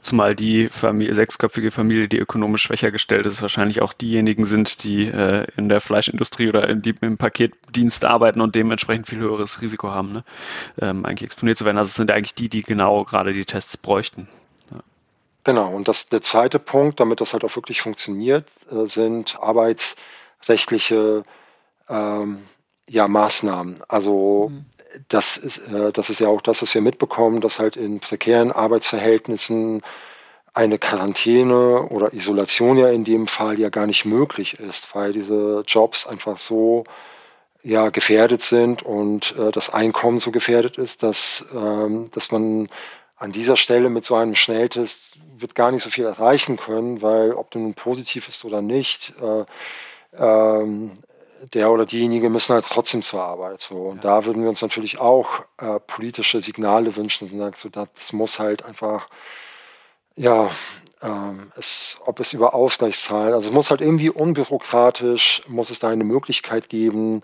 [0.01, 5.05] Zumal die Familie, sechsköpfige Familie, die ökonomisch schwächer gestellt ist, wahrscheinlich auch diejenigen sind, die
[5.05, 9.91] äh, in der Fleischindustrie oder in die, im Paketdienst arbeiten und dementsprechend viel höheres Risiko
[9.91, 10.23] haben, ne?
[10.81, 11.77] ähm, eigentlich exponiert zu werden.
[11.77, 14.27] Also es sind eigentlich die, die genau gerade die Tests bräuchten.
[14.71, 14.79] Ja.
[15.45, 21.23] Genau, und das, der zweite Punkt, damit das halt auch wirklich funktioniert, äh, sind arbeitsrechtliche
[21.87, 22.39] ähm,
[22.89, 23.83] ja, Maßnahmen.
[23.87, 24.65] Also mhm
[25.09, 28.51] das ist, äh, das ist ja auch das, was wir mitbekommen, dass halt in prekären
[28.51, 29.81] Arbeitsverhältnissen
[30.53, 35.63] eine Quarantäne oder Isolation ja in dem Fall ja gar nicht möglich ist, weil diese
[35.65, 36.83] Jobs einfach so
[37.63, 42.69] ja gefährdet sind und äh, das Einkommen so gefährdet ist, dass, ähm, dass man
[43.15, 47.33] an dieser Stelle mit so einem Schnelltest wird gar nicht so viel erreichen können, weil
[47.33, 49.45] ob du nun positiv ist oder nicht, äh,
[50.17, 51.03] ähm,
[51.53, 53.61] der oder diejenige müssen halt trotzdem zur Arbeit.
[53.61, 53.75] So.
[53.75, 54.19] Und ja.
[54.19, 55.27] da würden wir uns natürlich auch
[55.57, 59.09] äh, politische Signale wünschen und sagen, so, das muss halt einfach,
[60.15, 60.51] ja,
[61.01, 65.89] ähm, es, ob es über Ausgleichszahlen, also es muss halt irgendwie unbürokratisch, muss es da
[65.89, 67.23] eine Möglichkeit geben,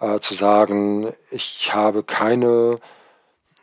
[0.00, 2.78] äh, zu sagen, ich habe keine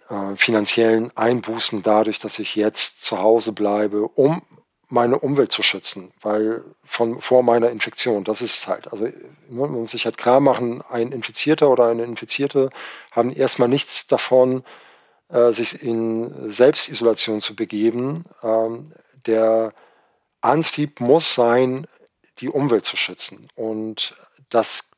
[0.10, 4.42] äh, finanziellen Einbußen dadurch, dass ich jetzt zu Hause bleibe, um
[4.90, 8.92] meine Umwelt zu schützen, weil von vor meiner Infektion, das ist es halt.
[8.92, 9.08] Also
[9.48, 12.72] man muss sich halt klar machen, ein Infizierter oder eine Infizierte
[13.12, 14.64] haben erstmal nichts davon,
[15.30, 18.26] äh, sich in Selbstisolation zu begeben.
[18.42, 18.92] Ähm,
[19.28, 19.74] der
[20.42, 21.86] Antrieb muss sein,
[22.40, 23.48] die Umwelt zu schützen.
[23.56, 24.16] Und
[24.50, 24.90] das,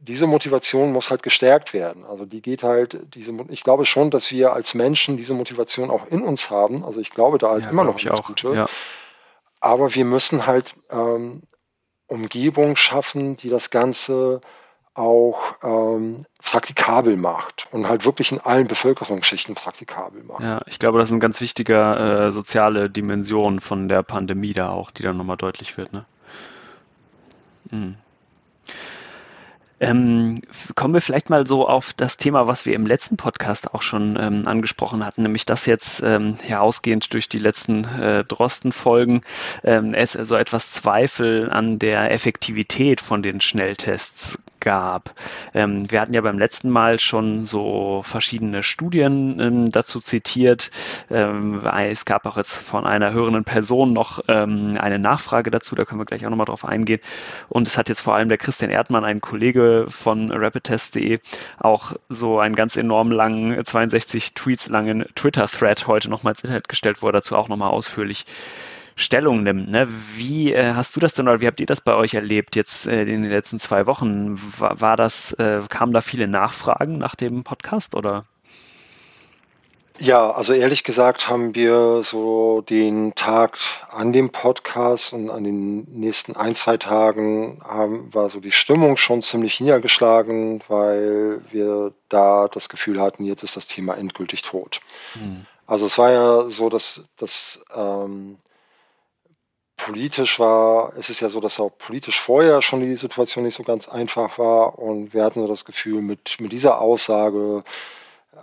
[0.00, 2.06] diese Motivation muss halt gestärkt werden.
[2.06, 6.06] Also die geht halt, diese, ich glaube schon, dass wir als Menschen diese Motivation auch
[6.06, 6.82] in uns haben.
[6.82, 8.26] Also ich glaube da halt ja, immer noch ich auch.
[8.26, 8.54] Gute.
[8.54, 8.66] Ja
[9.64, 11.42] aber wir müssen halt ähm,
[12.06, 14.42] Umgebung schaffen, die das Ganze
[14.92, 20.42] auch ähm, praktikabel macht und halt wirklich in allen Bevölkerungsschichten praktikabel macht.
[20.42, 24.68] Ja, ich glaube, das ist eine ganz wichtige äh, soziale Dimension von der Pandemie da
[24.68, 25.94] auch, die dann nochmal deutlich wird.
[25.94, 26.04] Ne?
[27.70, 27.96] Mhm.
[29.84, 30.40] Ähm,
[30.76, 34.18] kommen wir vielleicht mal so auf das Thema, was wir im letzten Podcast auch schon
[34.18, 39.20] ähm, angesprochen hatten, nämlich dass jetzt ähm, herausgehend durch die letzten äh, Drosten-Folgen
[39.62, 45.14] ähm, es so etwas Zweifel an der Effektivität von den Schnelltests gab.
[45.52, 50.70] Ähm, wir hatten ja beim letzten Mal schon so verschiedene Studien ähm, dazu zitiert.
[51.10, 55.84] Ähm, es gab auch jetzt von einer hörenden Person noch ähm, eine Nachfrage dazu, da
[55.84, 57.00] können wir gleich auch nochmal drauf eingehen.
[57.48, 61.20] Und es hat jetzt vor allem der Christian Erdmann, ein Kollege von rapidtest.de,
[61.60, 67.02] auch so einen ganz enorm langen, 62 Tweets langen Twitter-Thread heute nochmal ins Internet gestellt,
[67.02, 68.24] wo er dazu auch nochmal ausführlich
[68.96, 69.70] Stellung nimmt.
[69.70, 69.88] Ne?
[70.16, 72.86] Wie äh, hast du das denn oder wie habt ihr das bei euch erlebt jetzt
[72.86, 74.38] äh, in den letzten zwei Wochen?
[74.58, 78.24] War, war das, äh, kamen da viele Nachfragen nach dem Podcast oder?
[80.00, 83.58] Ja, also ehrlich gesagt haben wir so den Tag
[83.90, 88.96] an dem Podcast und an den nächsten ein, zwei Tagen haben, war so die Stimmung
[88.96, 94.80] schon ziemlich niedergeschlagen, weil wir da das Gefühl hatten, jetzt ist das Thema endgültig tot.
[95.12, 95.46] Hm.
[95.66, 98.38] Also es war ja so, dass, dass ähm,
[99.76, 103.62] politisch war, es ist ja so, dass auch politisch vorher schon die Situation nicht so
[103.62, 107.62] ganz einfach war und wir hatten so das Gefühl, mit, mit dieser Aussage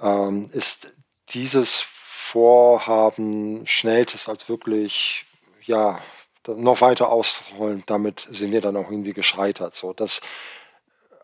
[0.01, 0.93] ähm, ist
[1.29, 5.25] dieses Vorhaben, Schnelltests als wirklich,
[5.63, 5.99] ja,
[6.47, 9.75] noch weiter auszurollen, damit sind wir dann auch irgendwie gescheitert.
[9.75, 10.21] So, das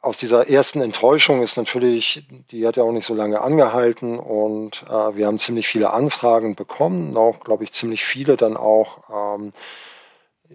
[0.01, 4.83] aus dieser ersten Enttäuschung ist natürlich, die hat ja auch nicht so lange angehalten und
[4.87, 9.53] äh, wir haben ziemlich viele Anfragen bekommen, auch glaube ich ziemlich viele dann auch ähm,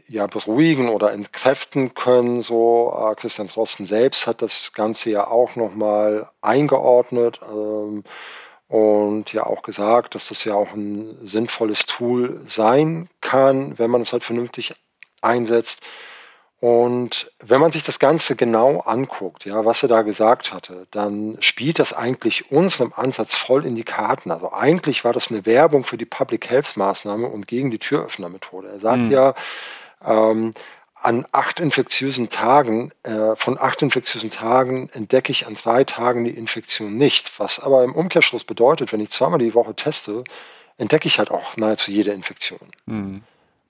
[0.08, 2.42] ja beruhigen oder entkräften können.
[2.42, 7.40] So äh, Christian Drosten selbst hat das Ganze ja auch nochmal eingeordnet.
[7.42, 8.04] Ähm,
[8.68, 14.00] und ja auch gesagt, dass das ja auch ein sinnvolles Tool sein kann, wenn man
[14.00, 14.74] es halt vernünftig
[15.20, 15.82] einsetzt.
[16.58, 21.36] Und wenn man sich das Ganze genau anguckt, ja, was er da gesagt hatte, dann
[21.40, 24.30] spielt das eigentlich unserem Ansatz voll in die Karten.
[24.30, 28.68] Also eigentlich war das eine Werbung für die Public Health Maßnahme und gegen die Türöffnermethode.
[28.68, 29.10] Er sagt mhm.
[29.10, 29.34] ja,
[30.04, 30.54] ähm,
[30.94, 36.30] an acht infektiösen Tagen, äh, von acht infektiösen Tagen entdecke ich an drei Tagen die
[36.30, 37.40] Infektion nicht.
[37.40, 40.22] Was aber im Umkehrschluss bedeutet, wenn ich zweimal die Woche teste,
[40.78, 42.70] entdecke ich halt auch nahezu jede Infektion.
[42.86, 43.22] Mhm.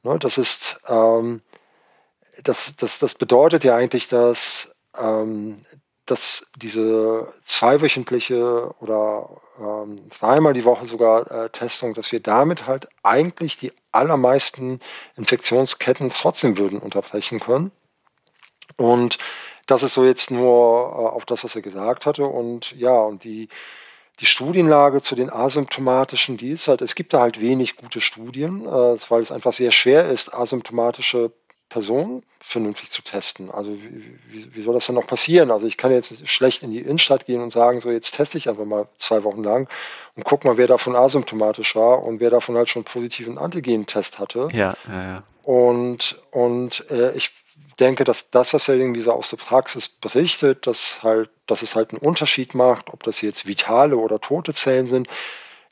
[0.03, 1.41] Ne, das ist, ähm,
[2.43, 5.65] das, das, das bedeutet ja eigentlich, dass, ähm,
[6.13, 12.87] dass diese zweiwöchentliche oder ähm, dreimal die Woche sogar äh, Testung, dass wir damit halt
[13.03, 14.81] eigentlich die allermeisten
[15.17, 17.73] Infektionsketten trotzdem würden unterbrechen können.
[18.77, 19.17] Und
[19.67, 22.27] das ist so jetzt nur äh, auf das, was er gesagt hatte.
[22.27, 23.49] Und ja, und die,
[24.21, 28.67] die Studienlage zu den asymptomatischen, die ist halt, es gibt da halt wenig gute Studien,
[28.67, 31.33] äh, weil es einfach sehr schwer ist, asymptomatische
[31.73, 33.51] Person vernünftig zu testen.
[33.51, 35.51] Also wie, wie, wie, soll das denn noch passieren?
[35.51, 38.49] Also ich kann jetzt schlecht in die Innenstadt gehen und sagen, so jetzt teste ich
[38.49, 39.69] einfach mal zwei Wochen lang
[40.15, 44.49] und guck mal, wer davon asymptomatisch war und wer davon halt schon positiven Antigen-Test hatte.
[44.53, 45.23] Ja, ja, ja.
[45.45, 47.31] Und, und äh, ich
[47.81, 51.75] denke, dass das, was er irgendwie so aus der Praxis berichtet, dass halt, dass es
[51.75, 55.09] halt einen Unterschied macht, ob das jetzt vitale oder tote Zellen sind.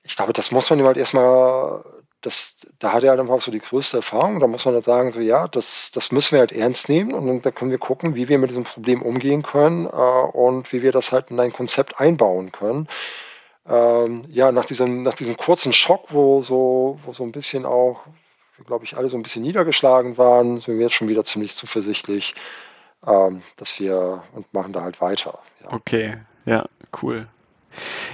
[0.02, 1.84] Ich glaube, das muss man ihm halt erstmal
[2.20, 4.40] das, da hat er halt einfach so die größte Erfahrung.
[4.40, 7.44] Da muss man halt sagen, so ja, das, das müssen wir halt ernst nehmen und
[7.44, 10.92] dann können wir gucken, wie wir mit diesem Problem umgehen können äh, und wie wir
[10.92, 12.88] das halt in ein Konzept einbauen können.
[13.66, 18.00] Ähm, ja, nach diesem, nach diesem kurzen Schock, wo so, wo so ein bisschen auch,
[18.66, 22.34] glaube ich, alle so ein bisschen niedergeschlagen waren, sind wir jetzt schon wieder ziemlich zuversichtlich,
[23.06, 25.38] ähm, dass wir und machen da halt weiter.
[25.62, 25.72] Ja.
[25.72, 26.66] Okay, ja,
[27.02, 27.28] cool.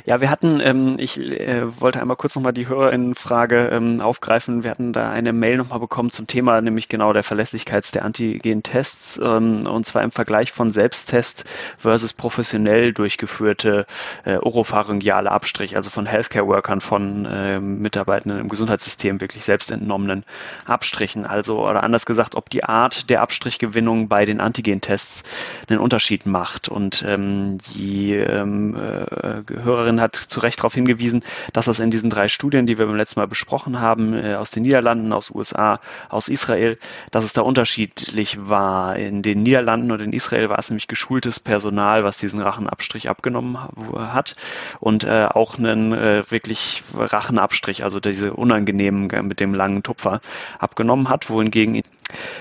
[0.04, 4.62] Ja, wir hatten, ähm, ich äh, wollte einmal kurz nochmal die Hörerinnenfrage ähm, aufgreifen.
[4.64, 9.20] Wir hatten da eine Mail nochmal bekommen zum Thema, nämlich genau der Verlässlichkeit der Antigen-Tests,
[9.22, 11.44] ähm, und zwar im Vergleich von Selbsttest
[11.78, 13.86] versus professionell durchgeführte
[14.24, 20.24] äh, oropharyngeale Abstrich, also von Healthcare-Workern, von äh, Mitarbeitenden im Gesundheitssystem, wirklich selbst entnommenen
[20.64, 21.26] Abstrichen.
[21.26, 25.24] Also, oder anders gesagt, ob die Art der Abstrichgewinnung bei den Antigen-Tests
[25.68, 26.68] einen Unterschied macht.
[26.68, 31.22] Und ähm, die ähm, äh, Hörerin hat zu Recht darauf hingewiesen,
[31.52, 34.50] dass das in diesen drei Studien, die wir beim letzten Mal besprochen haben, äh, aus
[34.50, 36.78] den Niederlanden, aus USA, aus Israel,
[37.10, 38.96] dass es da unterschiedlich war.
[38.96, 43.58] In den Niederlanden und in Israel war es nämlich geschultes Personal, was diesen Rachenabstrich abgenommen
[43.94, 44.36] hat
[44.80, 50.20] und äh, auch einen äh, wirklich Rachenabstrich, also diese unangenehmen mit dem langen Tupfer
[50.58, 51.82] abgenommen hat, wohingegen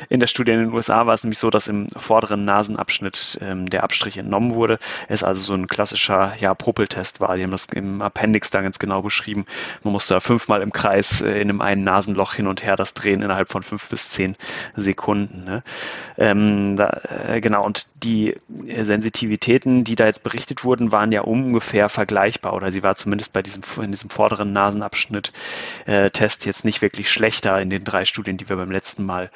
[0.09, 3.69] in der Studie in den USA war es nämlich so, dass im vorderen Nasenabschnitt ähm,
[3.69, 4.79] der Abstrich entnommen wurde.
[5.07, 7.35] Es also so ein klassischer ja, Popeltest war.
[7.35, 9.45] Die haben das im Appendix da ganz genau beschrieben.
[9.83, 12.93] Man musste da fünfmal im Kreis äh, in einem einen Nasenloch hin und her das
[12.93, 14.35] drehen innerhalb von fünf bis zehn
[14.75, 15.43] Sekunden.
[15.43, 15.63] Ne?
[16.17, 21.89] Ähm, da, äh, genau, und die Sensitivitäten, die da jetzt berichtet wurden, waren ja ungefähr
[21.89, 25.31] vergleichbar oder sie war zumindest bei diesem, in diesem vorderen Nasenabschnitt
[25.85, 29.29] äh, Test jetzt nicht wirklich schlechter in den drei Studien, die wir beim letzten Mal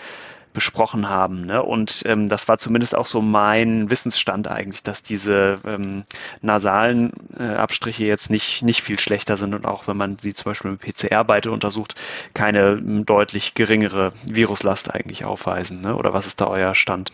[0.54, 1.42] besprochen haben.
[1.42, 1.62] Ne?
[1.62, 6.04] Und ähm, das war zumindest auch so mein Wissensstand eigentlich, dass diese ähm,
[6.42, 10.52] nasalen äh, Abstriche jetzt nicht, nicht viel schlechter sind und auch wenn man sie zum
[10.52, 11.96] Beispiel mit PCR-Beite untersucht,
[12.34, 15.82] keine deutlich geringere Viruslast eigentlich aufweisen.
[15.82, 15.96] Ne?
[15.96, 17.12] Oder was ist da euer Stand?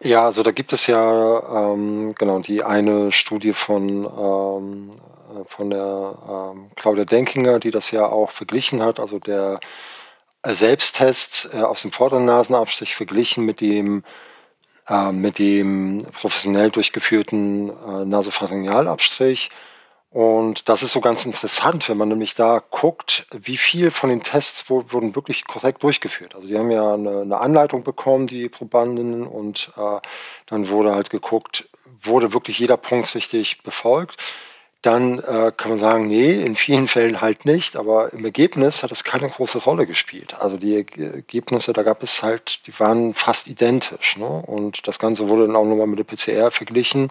[0.00, 4.90] Ja, also da gibt es ja ähm, genau die eine Studie von ähm,
[5.32, 9.60] äh, von der ähm, Claudia Denkinger, die das ja auch verglichen hat, also der
[10.44, 14.02] Selbsttest äh, aus dem vorderen Nasenabstrich verglichen mit dem,
[14.88, 19.50] äh, mit dem professionell durchgeführten äh, Nasopharyngealabstrich.
[20.10, 24.22] Und das ist so ganz interessant, wenn man nämlich da guckt, wie viel von den
[24.22, 26.34] Tests wurden wirklich korrekt durchgeführt.
[26.34, 30.00] Also die haben ja eine, eine Anleitung bekommen, die Probandinnen, und äh,
[30.46, 31.70] dann wurde halt geguckt,
[32.02, 34.22] wurde wirklich jeder Punkt richtig befolgt
[34.82, 38.92] dann äh, kann man sagen, nee, in vielen Fällen halt nicht, aber im Ergebnis hat
[38.92, 40.34] es keine große Rolle gespielt.
[40.40, 44.16] Also die Ergebnisse, da gab es halt, die waren fast identisch.
[44.16, 44.26] Ne?
[44.26, 47.10] Und das Ganze wurde dann auch nochmal mit der PCR verglichen.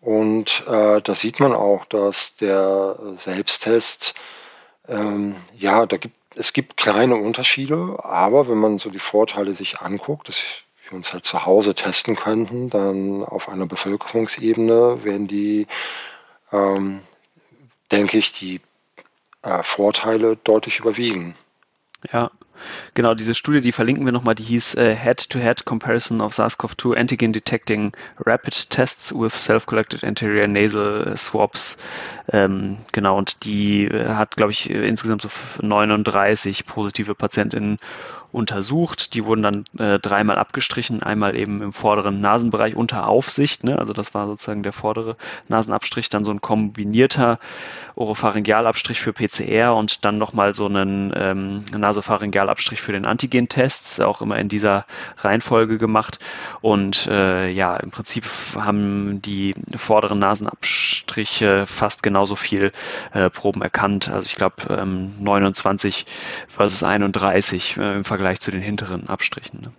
[0.00, 4.14] Und äh, da sieht man auch, dass der Selbsttest
[4.88, 9.80] Ähm, ja, da gibt, es gibt kleine Unterschiede, aber wenn man so die Vorteile sich
[9.80, 10.40] anguckt, dass
[10.88, 15.66] wir uns halt zu Hause testen könnten, dann auf einer Bevölkerungsebene werden die,
[16.52, 17.00] ähm,
[17.90, 18.60] denke ich, die
[19.42, 21.34] äh, Vorteile deutlich überwiegen.
[22.12, 22.30] Ja,
[22.94, 27.32] genau, diese Studie, die verlinken wir nochmal, die hieß äh, Head-to-Head Comparison of SARS-CoV-2 Antigen
[27.32, 31.78] Detecting Rapid Tests with Self-Collected Anterior Nasal Swabs.
[32.32, 37.78] Ähm, genau, und die äh, hat, glaube ich, insgesamt so 39 positive PatientInnen
[38.32, 39.14] untersucht.
[39.14, 43.78] Die wurden dann äh, dreimal abgestrichen, einmal eben im vorderen Nasenbereich unter Aufsicht, ne?
[43.78, 45.16] also das war sozusagen der vordere
[45.48, 47.38] Nasenabstrich, dann so ein kombinierter
[47.96, 51.58] Oropharyngealabstrich für PCR und dann nochmal so einen ähm,
[52.50, 54.84] Nasopharyngealabstrich für den Antigen-Test, auch immer in dieser
[55.18, 56.18] Reihenfolge gemacht.
[56.60, 58.24] Und äh, ja, im Prinzip
[58.54, 62.72] haben die vorderen Nasenabstriche fast genauso viel
[63.12, 64.08] äh, Proben erkannt.
[64.08, 66.04] Also ich glaube ähm, 29
[66.48, 69.60] versus 31 äh, im Vergleich Vergleich zu den hinteren Abstrichen.
[69.62, 69.72] Ne?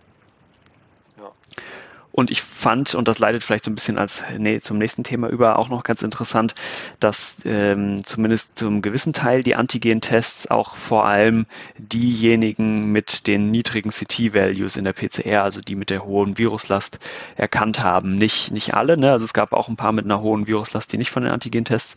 [2.12, 5.30] Und ich fand, und das leitet vielleicht so ein bisschen als nee, zum nächsten Thema
[5.30, 6.56] über, auch noch ganz interessant,
[7.00, 11.46] dass ähm, zumindest zum gewissen Teil die Antigen-Tests auch vor allem
[11.78, 17.00] diejenigen mit den niedrigen CT-Values in der PCR, also die mit der hohen Viruslast,
[17.38, 18.16] erkannt haben.
[18.16, 19.12] Nicht, nicht alle, ne?
[19.12, 21.96] also es gab auch ein paar mit einer hohen Viruslast, die nicht von den Antigen-Tests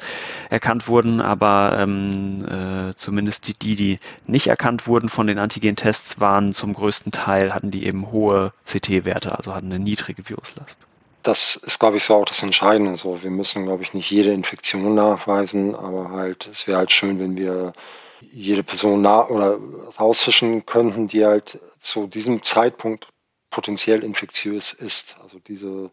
[0.49, 6.21] erkannt wurden, aber ähm, äh, zumindest die, die, die nicht erkannt wurden von den Antigen-Tests,
[6.21, 10.87] waren zum größten Teil, hatten die eben hohe CT-Werte, also hatten eine niedrige niedrige Viruslast.
[11.23, 12.97] Das ist, glaube ich, so auch das Entscheidende.
[12.97, 17.19] So, wir müssen, glaube ich, nicht jede Infektion nachweisen, aber halt, es wäre halt schön,
[17.19, 17.73] wenn wir
[18.21, 19.59] jede Person nah oder
[19.99, 23.09] rausfischen könnten, die halt zu diesem Zeitpunkt
[23.51, 25.17] potenziell infektiös ist.
[25.23, 25.91] Also diese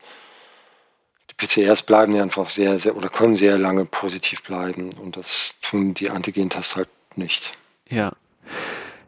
[1.29, 5.55] die PCRs bleiben ja einfach sehr, sehr oder können sehr lange positiv bleiben und das
[5.61, 7.53] tun die Antigentests halt nicht.
[7.87, 8.11] Ja.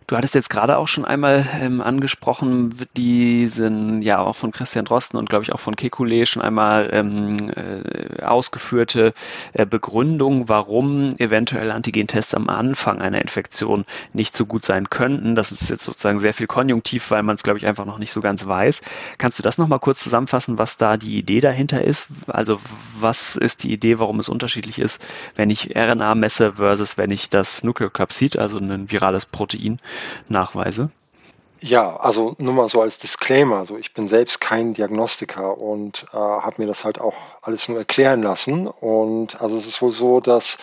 [0.08, 5.18] Du hattest jetzt gerade auch schon einmal ähm, angesprochen, diesen ja auch von Christian Drosten
[5.18, 9.14] und glaube ich auch von Kekulé schon einmal ähm, äh, ausgeführte
[9.54, 15.36] äh, Begründung, warum eventuell Antigentests am Anfang einer Infektion nicht so gut sein könnten.
[15.36, 18.12] Das ist jetzt sozusagen sehr viel konjunktiv, weil man es glaube ich einfach noch nicht
[18.12, 18.82] so ganz weiß.
[19.18, 22.08] Kannst du das nochmal kurz zusammenfassen, was da die Idee dahinter ist?
[22.28, 22.60] Also
[23.00, 27.30] was ist die Idee, warum es unterschiedlich ist, wenn ich RNA messe versus wenn ich
[27.30, 29.80] das Nukleokapsid, also ein virales Protein,
[30.30, 30.92] Nachweise?
[31.60, 33.58] Ja, also nur mal so als Disclaimer.
[33.58, 37.78] Also ich bin selbst kein Diagnostiker und äh, habe mir das halt auch alles nur
[37.78, 38.68] erklären lassen.
[38.68, 40.58] Und also es ist wohl so, dass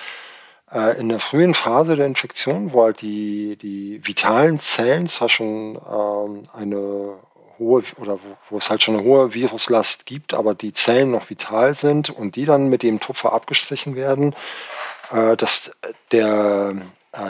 [0.70, 5.76] äh, in der frühen Phase der Infektion, wo halt die, die vitalen Zellen zwar schon
[5.76, 7.14] ähm, eine
[7.58, 11.30] hohe oder wo, wo, es halt schon eine hohe Viruslast gibt, aber die Zellen noch
[11.30, 14.34] vital sind und die dann mit dem Tupfer abgestrichen werden,
[15.12, 15.72] äh, dass
[16.12, 16.74] der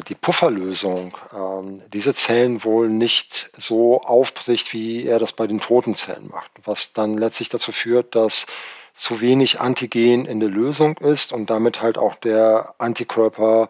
[0.09, 5.95] die Pufferlösung ähm, diese Zellen wohl nicht so aufbricht, wie er das bei den toten
[5.95, 8.47] Zellen macht, was dann letztlich dazu führt, dass
[8.95, 13.69] zu wenig Antigen in der Lösung ist und damit halt auch der Antikörper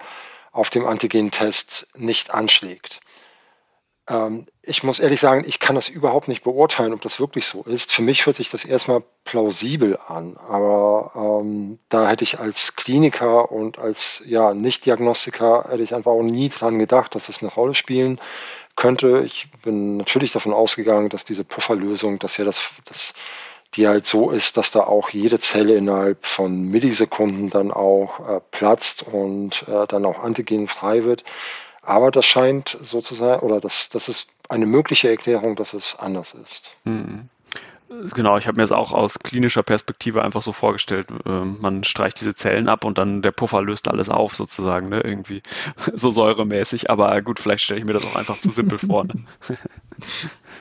[0.51, 3.01] auf dem Antigentest nicht anschlägt.
[4.09, 7.63] Ähm, ich muss ehrlich sagen, ich kann das überhaupt nicht beurteilen, ob das wirklich so
[7.63, 7.93] ist.
[7.93, 13.51] Für mich hört sich das erstmal plausibel an, aber ähm, da hätte ich als Kliniker
[13.51, 17.75] und als ja, Nicht-Diagnostiker hätte ich einfach auch nie dran gedacht, dass das eine Rolle
[17.75, 18.21] spielen
[18.77, 19.23] könnte.
[19.25, 23.15] Ich bin natürlich davon ausgegangen, dass diese Pufferlösung, dass ja das, das
[23.75, 28.41] die halt so ist, dass da auch jede Zelle innerhalb von Millisekunden dann auch äh,
[28.51, 31.25] platzt und äh, dann auch antigenfrei wird.
[31.83, 35.99] Aber das scheint so zu sein, oder das, das ist eine mögliche Erklärung, dass es
[35.99, 36.71] anders ist.
[36.85, 37.29] Mhm.
[38.15, 41.09] Genau, ich habe mir das auch aus klinischer Perspektive einfach so vorgestellt.
[41.27, 45.01] Ähm, man streicht diese Zellen ab und dann der Puffer löst alles auf, sozusagen, ne?
[45.01, 45.43] irgendwie
[45.95, 46.89] so säuremäßig.
[46.89, 49.05] Aber gut, vielleicht stelle ich mir das auch einfach zu simpel vor.
[49.05, 49.15] Ne?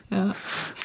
[0.09, 0.31] ja.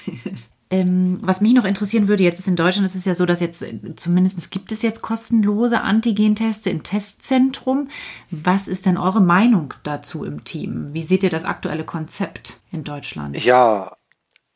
[0.71, 3.41] Ähm, was mich noch interessieren würde, jetzt ist in Deutschland ist es ja so, dass
[3.41, 3.65] jetzt
[3.97, 7.89] zumindest gibt es jetzt kostenlose Antigenteste im Testzentrum.
[8.31, 10.89] Was ist denn eure Meinung dazu im Team?
[10.93, 13.43] Wie seht ihr das aktuelle Konzept in Deutschland?
[13.45, 13.97] Ja,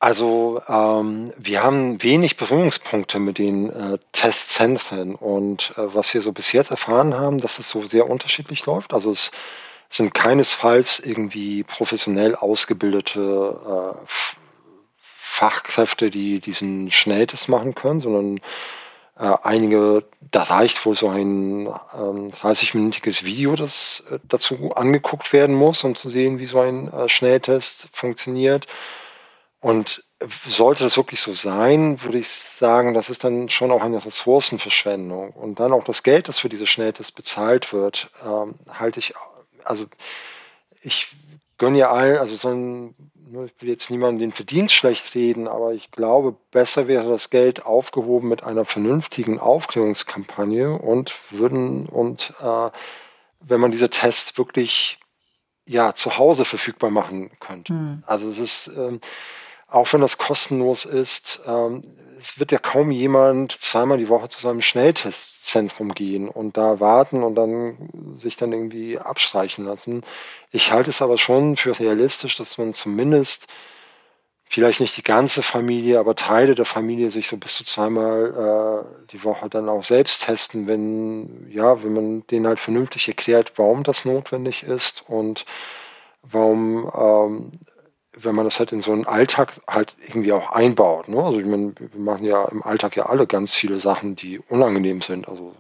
[0.00, 6.32] also ähm, wir haben wenig Berührungspunkte mit den äh, Testzentren und äh, was wir so
[6.32, 8.94] bis jetzt erfahren haben, dass es so sehr unterschiedlich läuft.
[8.94, 9.32] Also es
[9.90, 14.06] sind keinesfalls irgendwie professionell ausgebildete äh,
[15.38, 18.40] Fachkräfte, die diesen Schnelltest machen können, sondern
[19.16, 25.54] äh, einige, da reicht wohl so ein ähm, 30-minütiges Video, das äh, dazu angeguckt werden
[25.54, 28.66] muss, um zu sehen, wie so ein äh, Schnelltest funktioniert.
[29.60, 30.04] Und
[30.46, 35.30] sollte das wirklich so sein, würde ich sagen, das ist dann schon auch eine Ressourcenverschwendung.
[35.30, 39.14] Und dann auch das Geld, das für diese Schnelltests bezahlt wird, ähm, halte ich
[39.64, 39.86] also
[40.82, 41.08] ich
[41.58, 42.94] gönne ja allen, also so ein,
[43.44, 47.64] ich will jetzt niemanden den Verdienst schlecht reden, aber ich glaube, besser wäre das Geld
[47.64, 52.70] aufgehoben mit einer vernünftigen Aufklärungskampagne und würden und äh,
[53.40, 54.98] wenn man diese Tests wirklich
[55.66, 57.72] ja zu Hause verfügbar machen könnte.
[57.72, 58.02] Mhm.
[58.06, 59.00] Also es ist ähm,
[59.68, 61.82] auch wenn das kostenlos ist, ähm,
[62.18, 67.22] es wird ja kaum jemand zweimal die Woche zu seinem Schnelltestzentrum gehen und da warten
[67.22, 70.02] und dann sich dann irgendwie abstreichen lassen.
[70.50, 73.46] Ich halte es aber schon für realistisch, dass man zumindest
[74.48, 79.06] vielleicht nicht die ganze Familie, aber Teile der Familie sich so bis zu zweimal äh,
[79.12, 83.82] die Woche dann auch selbst testen, wenn, ja, wenn man denen halt vernünftig erklärt, warum
[83.82, 85.44] das notwendig ist und
[86.22, 87.52] warum ähm,
[88.20, 91.08] wenn man das halt in so einen Alltag halt irgendwie auch einbaut.
[91.08, 91.22] Ne?
[91.22, 95.00] Also ich meine, wir machen ja im Alltag ja alle ganz viele Sachen, die unangenehm
[95.00, 95.28] sind.
[95.28, 95.54] Also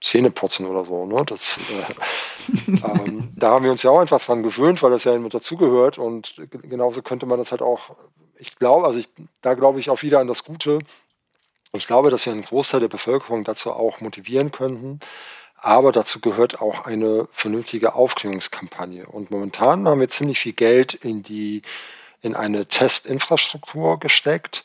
[0.00, 1.06] Zähneputzen oder so.
[1.06, 1.24] Ne?
[1.26, 5.14] Das, äh, ähm, da haben wir uns ja auch einfach dran gewöhnt, weil das ja
[5.14, 5.98] immer dazugehört.
[5.98, 7.96] Und genauso könnte man das halt auch,
[8.38, 9.08] ich glaube, also ich,
[9.42, 10.78] da glaube ich auch wieder an das Gute.
[11.72, 15.00] Ich glaube, dass wir einen Großteil der Bevölkerung dazu auch motivieren könnten.
[15.60, 19.06] Aber dazu gehört auch eine vernünftige Aufklärungskampagne.
[19.06, 21.62] Und momentan haben wir ziemlich viel Geld in die
[22.20, 24.64] in eine Testinfrastruktur gesteckt,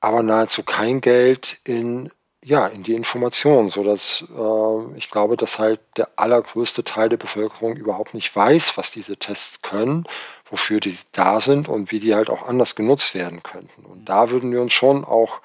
[0.00, 2.10] aber nahezu kein Geld in
[2.42, 7.18] ja, in die Information, so dass äh, ich glaube, dass halt der allergrößte Teil der
[7.18, 10.06] Bevölkerung überhaupt nicht weiß, was diese Tests können,
[10.46, 13.84] wofür die da sind und wie die halt auch anders genutzt werden könnten.
[13.84, 15.40] Und da würden wir uns schon auch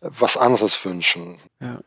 [0.00, 1.40] was anderes wünschen.
[1.60, 1.80] Ja.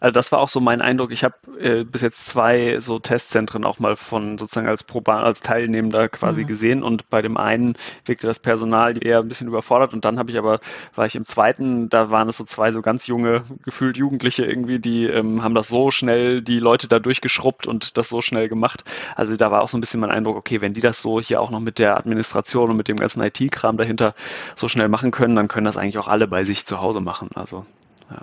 [0.00, 1.12] Also das war auch so mein Eindruck.
[1.12, 5.40] Ich habe äh, bis jetzt zwei so Testzentren auch mal von sozusagen als Proban, als
[5.40, 6.46] Teilnehmender quasi mhm.
[6.46, 10.30] gesehen und bei dem einen wirkte das Personal eher ein bisschen überfordert und dann habe
[10.30, 10.60] ich aber,
[10.94, 14.78] war ich im zweiten, da waren es so zwei so ganz junge, gefühlt Jugendliche irgendwie,
[14.78, 18.84] die ähm, haben das so schnell, die Leute da durchgeschrubbt und das so schnell gemacht.
[19.14, 21.40] Also da war auch so ein bisschen mein Eindruck, okay, wenn die das so hier
[21.40, 24.14] auch noch mit der Administration und mit dem ganzen IT-Kram dahinter
[24.54, 27.30] so schnell machen können, dann können das eigentlich auch alle bei sich zu Hause machen.
[27.34, 27.66] Also
[28.10, 28.22] ja.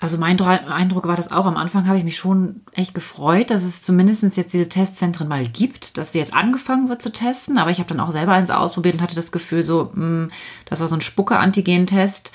[0.00, 1.44] Also mein Eindruck war das auch.
[1.44, 5.46] Am Anfang habe ich mich schon echt gefreut, dass es zumindest jetzt diese Testzentren mal
[5.46, 7.58] gibt, dass jetzt angefangen wird zu testen.
[7.58, 10.28] Aber ich habe dann auch selber eins ausprobiert und hatte das Gefühl, so, mh, hm,
[10.64, 12.32] das war so ein Spucke-Antigen-Test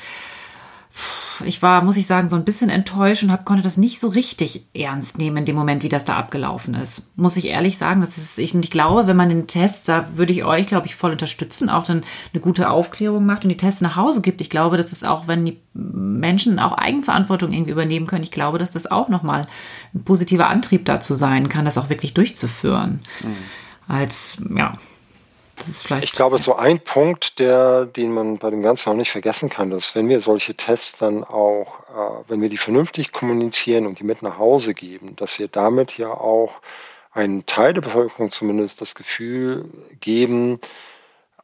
[1.44, 4.08] ich war, muss ich sagen, so ein bisschen enttäuscht und hab, konnte das nicht so
[4.08, 7.08] richtig ernst nehmen in dem Moment, wie das da abgelaufen ist.
[7.16, 10.08] Muss ich ehrlich sagen, das ist, ich, und ich glaube, wenn man den Test, da
[10.16, 13.58] würde ich euch, glaube ich, voll unterstützen, auch dann eine gute Aufklärung macht und die
[13.58, 14.42] Tests nach Hause gibt.
[14.42, 18.58] Ich glaube, dass es auch, wenn die Menschen auch Eigenverantwortung irgendwie übernehmen können, ich glaube,
[18.58, 19.48] dass das auch nochmal
[19.94, 23.02] ein positiver Antrieb dazu sein kann, das auch wirklich durchzuführen.
[23.22, 23.36] Mhm.
[23.88, 24.74] Als, ja,
[25.56, 26.04] das ist vielleicht.
[26.04, 29.70] Ich glaube, so ein Punkt, der, den man bei dem Ganzen auch nicht vergessen kann,
[29.70, 34.04] dass wenn wir solche Tests dann auch, äh, wenn wir die vernünftig kommunizieren und die
[34.04, 36.62] mit nach Hause geben, dass wir damit ja auch
[37.12, 39.70] einen Teil der Bevölkerung zumindest das Gefühl
[40.02, 40.60] geben,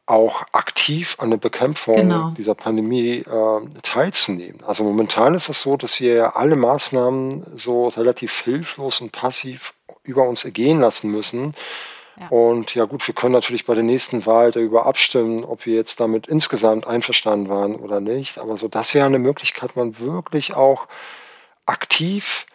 [0.04, 2.30] auch aktiv an der Bekämpfung genau.
[2.36, 4.62] dieser Pandemie äh, teilzunehmen.
[4.64, 10.28] Also momentan ist es so, dass wir alle Maßnahmen so relativ hilflos und passiv über
[10.28, 11.54] uns ergehen lassen müssen
[12.30, 16.00] und ja gut, wir können natürlich bei der nächsten Wahl darüber abstimmen, ob wir jetzt
[16.00, 18.38] damit insgesamt einverstanden waren oder nicht.
[18.38, 20.86] Aber so, das wäre eine Möglichkeit, man wirklich auch
[21.66, 22.46] aktiv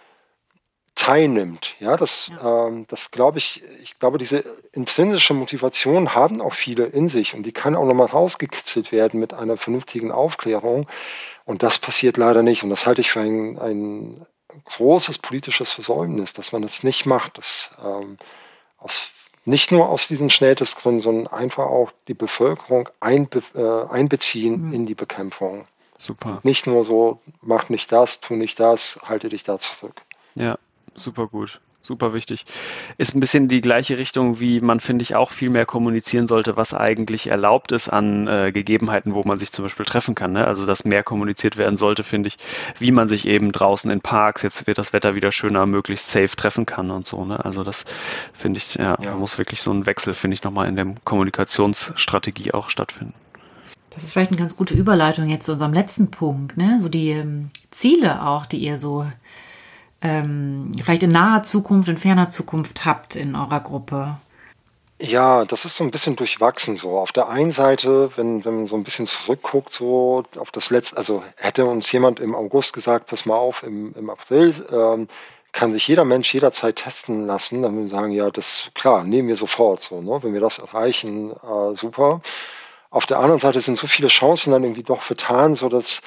[0.97, 1.76] teilnimmt.
[1.80, 2.68] Ja, das, ja.
[2.68, 7.43] Ähm, das glaube ich, ich glaube, diese intrinsische Motivation haben auch viele in sich und
[7.43, 10.88] die kann auch nochmal rausgekitzelt werden mit einer vernünftigen Aufklärung.
[11.45, 12.63] Und das passiert leider nicht.
[12.63, 14.26] Und das halte ich für ein, ein
[14.65, 17.38] großes politisches Versäumnis, dass man das nicht macht.
[17.38, 18.18] Das ähm,
[18.78, 19.09] aus
[19.48, 24.74] nicht nur aus diesen Schnelltestgründen, sondern einfach auch die Bevölkerung einbe äh, einbeziehen mhm.
[24.74, 25.68] in die Bekämpfung.
[25.98, 26.39] Super.
[26.43, 30.02] Nicht nur so, mach nicht das, tu nicht das, halte dich da zurück.
[30.36, 30.58] Ja,
[30.95, 32.46] super gut super wichtig.
[32.98, 36.58] Ist ein bisschen die gleiche Richtung, wie man, finde ich, auch viel mehr kommunizieren sollte,
[36.58, 40.34] was eigentlich erlaubt ist an äh, Gegebenheiten, wo man sich zum Beispiel treffen kann.
[40.34, 40.46] Ne?
[40.46, 42.38] Also, dass mehr kommuniziert werden sollte, finde ich,
[42.78, 46.36] wie man sich eben draußen in Parks, jetzt wird das Wetter wieder schöner, möglichst safe
[46.36, 47.26] treffen kann und so.
[47.26, 47.44] Ne?
[47.44, 47.86] Also, das
[48.34, 50.94] finde ich, ja, ja, da muss wirklich so ein Wechsel, finde ich, nochmal in der
[51.04, 53.14] Kommunikationsstrategie auch stattfinden.
[53.90, 56.78] Das ist vielleicht eine ganz gute Überleitung jetzt zu unserem letzten Punkt, ne?
[56.80, 59.08] So die ähm, Ziele auch, die ihr so
[60.02, 64.18] ähm, vielleicht in naher Zukunft, in ferner Zukunft habt in eurer Gruppe?
[65.00, 66.98] Ja, das ist so ein bisschen durchwachsen so.
[66.98, 70.98] Auf der einen Seite, wenn, wenn man so ein bisschen zurückguckt, so auf das letzte,
[70.98, 75.08] also hätte uns jemand im August gesagt, pass mal auf, im, im April ähm,
[75.52, 79.28] kann sich jeder Mensch jederzeit testen lassen, dann würden wir sagen, ja, das klar, nehmen
[79.28, 80.20] wir sofort so, ne?
[80.22, 82.22] Wenn wir das erreichen, äh, super.
[82.89, 86.02] Auf der anderen Seite sind so viele Chancen dann irgendwie doch vertan, so dass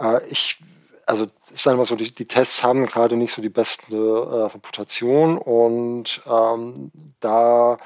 [0.00, 0.58] äh, ich
[1.06, 5.38] also ist einfach so, die, die, Tests haben gerade nicht so die beste äh, Reputation
[5.38, 6.90] und ähm,
[7.20, 7.78] da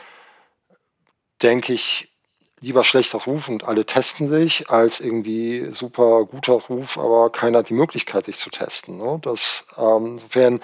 [1.42, 2.12] denke ich,
[2.60, 7.68] lieber schlechter Ruf und alle testen sich, als irgendwie super guter Ruf, aber keiner hat
[7.68, 8.96] die Möglichkeit, sich zu testen.
[8.96, 9.18] Ne?
[9.22, 10.60] Das, ähm, insofern,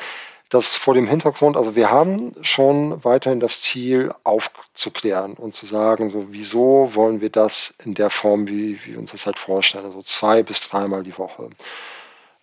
[0.49, 6.11] das vor dem Hintergrund, also wir haben schon weiterhin das Ziel aufzuklären und zu sagen,
[6.11, 9.87] so wieso wollen wir das in der Form, wie, wie wir uns das halt vorstellen,
[9.87, 11.51] also zwei bis dreimal die Woche.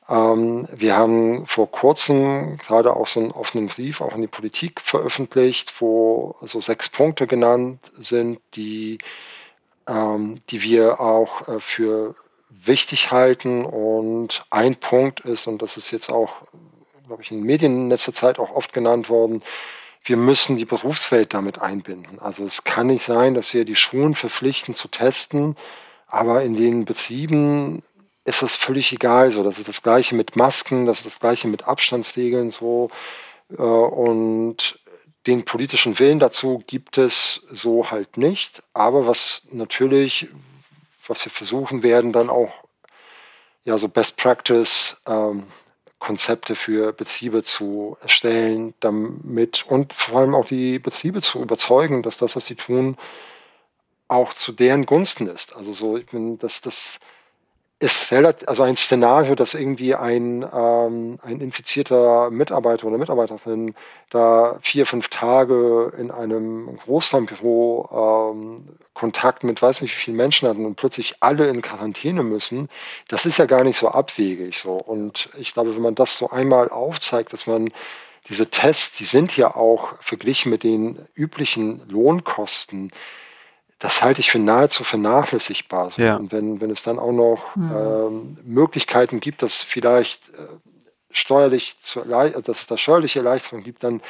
[0.09, 4.81] Ähm, wir haben vor kurzem gerade auch so einen offenen Brief auch in die Politik
[4.81, 8.97] veröffentlicht, wo so sechs Punkte genannt sind, die,
[9.87, 12.15] ähm, die wir auch äh, für
[12.49, 13.65] wichtig halten.
[13.65, 16.33] Und ein Punkt ist, und das ist jetzt auch,
[17.05, 19.43] glaube ich, in den Medien in letzter Zeit auch oft genannt worden,
[20.03, 22.19] wir müssen die Berufswelt damit einbinden.
[22.19, 25.55] Also es kann nicht sein, dass wir die Schulen verpflichten zu testen,
[26.07, 27.83] aber in den Betrieben
[28.25, 29.31] ist das völlig egal.
[29.31, 32.89] So, das ist das Gleiche mit Masken, das ist das Gleiche mit Abstandsregeln so.
[33.51, 34.79] Äh, und
[35.27, 38.63] den politischen Willen dazu gibt es so halt nicht.
[38.73, 40.27] Aber was natürlich,
[41.07, 42.53] was wir versuchen werden, dann auch
[43.63, 45.47] ja so Best Practice ähm,
[45.99, 52.17] Konzepte für Betriebe zu erstellen, damit und vor allem auch die Betriebe zu überzeugen, dass
[52.17, 52.97] das, was sie tun,
[54.07, 55.55] auch zu deren Gunsten ist.
[55.55, 56.99] Also so, ich bin, dass das
[57.79, 63.73] ist also ein Szenario, dass irgendwie ein, ähm, ein infizierter Mitarbeiter oder Mitarbeiterin
[64.09, 70.49] da vier, fünf Tage in einem Großraumbüro ähm, Kontakt mit weiß nicht wie vielen Menschen
[70.49, 72.67] hatten und plötzlich alle in Quarantäne müssen,
[73.07, 74.73] das ist ja gar nicht so abwegig so.
[74.73, 77.71] Und ich glaube, wenn man das so einmal aufzeigt, dass man
[78.27, 82.91] diese Tests, die sind ja auch verglichen mit den üblichen Lohnkosten,
[83.79, 85.93] das halte ich für nahezu vernachlässigbar.
[85.97, 86.17] Ja.
[86.17, 87.71] Und wenn, wenn es dann auch noch mhm.
[87.75, 90.47] ähm, Möglichkeiten gibt, dass vielleicht äh,
[91.11, 94.01] steuerlich zu, dass es da steuerliche Erleichterungen gibt, dann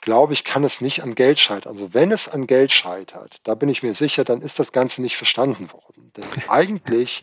[0.00, 1.72] glaube ich, kann es nicht an Geld scheitern.
[1.72, 5.02] Also wenn es an Geld scheitert, da bin ich mir sicher, dann ist das Ganze
[5.02, 6.12] nicht verstanden worden.
[6.16, 7.22] Denn eigentlich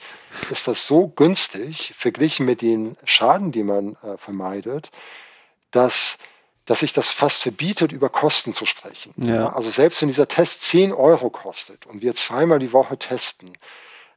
[0.51, 4.91] ist das so günstig, verglichen mit den Schaden, die man äh, vermeidet,
[5.71, 6.17] dass
[6.65, 9.13] dass sich das fast verbietet, über Kosten zu sprechen.
[9.17, 9.53] Ja.
[9.53, 13.57] Also selbst wenn dieser Test 10 Euro kostet und wir zweimal die Woche testen,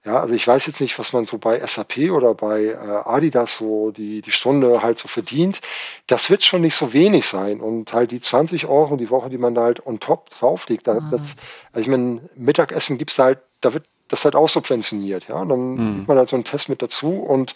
[0.05, 3.57] ja, also ich weiß jetzt nicht, was man so bei SAP oder bei äh, Adidas
[3.57, 5.61] so die, die Stunde halt so verdient.
[6.07, 7.61] Das wird schon nicht so wenig sein.
[7.61, 10.95] Und halt die 20 Euro die Woche, die man da halt on top drauflegt, da,
[10.95, 11.11] mhm.
[11.11, 11.37] das,
[11.73, 15.35] also ich meine, Mittagessen gibt's halt, da wird das halt auch subventioniert, ja.
[15.35, 15.97] Und dann mhm.
[15.97, 17.55] gibt man halt so einen Test mit dazu und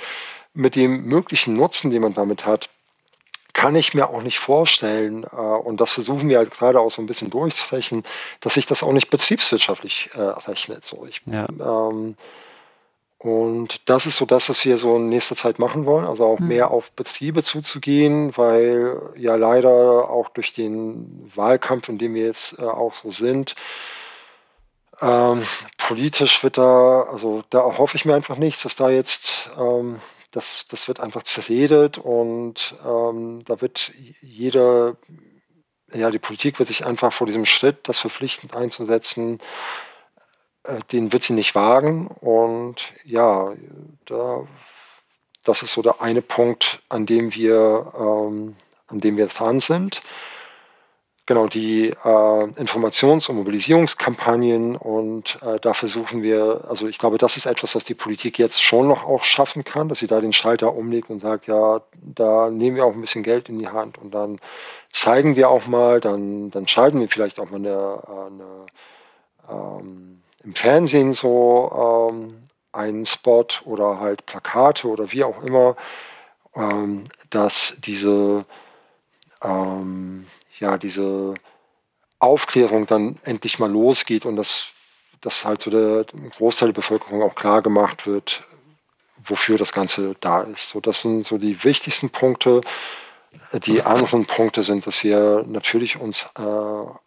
[0.53, 2.69] mit dem möglichen Nutzen, den man damit hat,
[3.53, 7.03] kann ich mir auch nicht vorstellen, äh, und das versuchen wir halt gerade auch so
[7.03, 8.05] ein bisschen durchzurechnen,
[8.41, 10.85] dass sich das auch nicht betriebswirtschaftlich äh, rechnet.
[10.85, 11.47] So, ich, ja.
[11.49, 12.17] ähm,
[13.19, 16.41] und das ist so das, was wir so in nächster Zeit machen wollen, also auch
[16.41, 16.49] mhm.
[16.49, 22.59] mehr auf Betriebe zuzugehen, weil ja leider auch durch den Wahlkampf, in dem wir jetzt
[22.59, 23.55] äh, auch so sind,
[25.01, 25.43] ähm,
[25.79, 30.01] politisch wird da, also da erhoffe ich mir einfach nichts, dass da jetzt ähm,
[30.33, 34.97] das, das wird einfach zerredet und ähm, da wird jeder,
[35.93, 39.41] ja, die Politik wird sich einfach vor diesem Schritt, das verpflichtend einzusetzen,
[40.65, 42.09] äh, den wird sie nicht wagen.
[42.09, 43.53] Und ja,
[44.07, 44.47] da,
[45.45, 48.57] das ist so der eine Punkt, an dem wir, ähm,
[48.87, 50.01] an dem wir dran sind
[51.33, 57.39] genau die äh, Informations- und Mobilisierungskampagnen und äh, da versuchen wir, also ich glaube, das
[57.39, 60.35] ist etwas, was die Politik jetzt schon noch auch schaffen kann, dass sie da den
[60.35, 63.97] Schalter umlegt und sagt, ja, da nehmen wir auch ein bisschen Geld in die Hand
[63.97, 64.41] und dann
[64.91, 68.67] zeigen wir auch mal, dann, dann schalten wir vielleicht auch mal eine, eine
[69.49, 75.77] ähm, im Fernsehen so ähm, einen Spot oder halt Plakate oder wie auch immer,
[76.55, 78.45] ähm, dass diese
[79.43, 80.27] ähm,
[80.63, 81.35] ja, diese
[82.21, 84.67] Aufklärung dann endlich mal losgeht und dass,
[85.21, 86.07] dass halt so der
[86.37, 88.45] Großteil der Bevölkerung auch klar gemacht wird,
[89.25, 90.69] wofür das Ganze da ist.
[90.69, 92.61] So, das sind so die wichtigsten Punkte.
[93.67, 96.43] Die anderen Punkte sind, dass wir natürlich uns äh,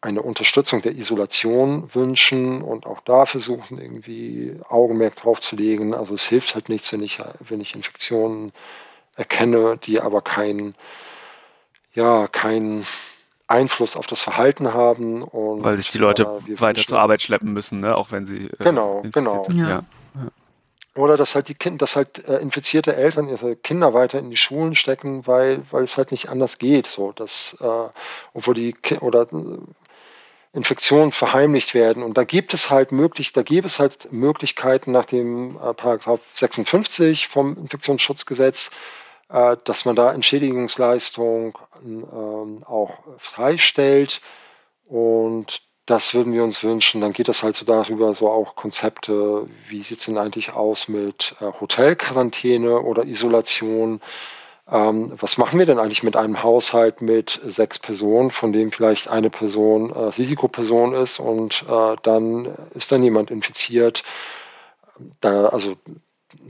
[0.01, 5.93] eine Unterstützung der Isolation wünschen und auch da versuchen, irgendwie Augenmerk drauf zu legen.
[5.93, 8.51] Also es hilft halt nichts, wenn ich, wenn ich Infektionen
[9.15, 10.75] erkenne, die aber kein,
[11.93, 12.85] ja, kein
[13.47, 15.23] Einfluss auf das Verhalten haben.
[15.23, 17.95] Und, Weil sich die Leute äh, weiter zur Arbeit schleppen müssen, ne?
[17.95, 19.43] auch wenn sie äh, genau, genau.
[19.43, 19.57] Sind.
[19.57, 19.69] Ja.
[19.69, 19.83] Ja.
[20.95, 24.37] Oder dass halt die Kinder, dass halt äh, infizierte Eltern ihre Kinder weiter in die
[24.37, 26.87] Schulen stecken, weil, weil es halt nicht anders geht.
[26.87, 27.89] So, dass, äh,
[28.33, 29.57] obwohl die Ki oder äh,
[30.53, 32.01] Infektionen verheimlicht werden.
[32.01, 36.21] Und da gibt es halt möglich, da gäbe es halt Möglichkeiten nach dem äh, Paragraph
[36.33, 38.71] 56 vom Infektionsschutzgesetz, äh,
[39.27, 44.21] dass man da Entschädigungsleistung ähm, auch freistellt.
[44.85, 47.01] Und das würden wir uns wünschen.
[47.01, 50.87] Dann geht es halt so darüber, so auch Konzepte, wie sieht es denn eigentlich aus
[50.87, 54.01] mit äh, Hotelquarantäne oder Isolation?
[54.67, 59.07] Ähm, was machen wir denn eigentlich mit einem Haushalt mit sechs Personen, von dem vielleicht
[59.07, 64.03] eine Person äh, Risikoperson ist und äh, dann ist dann jemand infiziert?
[65.21, 65.75] Da, also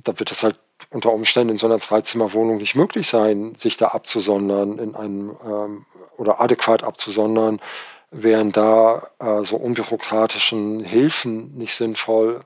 [0.03, 0.57] da wird es halt
[0.89, 5.85] unter Umständen in so einer Dreizimmerwohnung nicht möglich sein, sich da abzusondern in einem ähm,
[6.17, 7.59] oder adäquat abzusondern,
[8.11, 12.41] wären da äh, so unbürokratischen Hilfen nicht sinnvoll.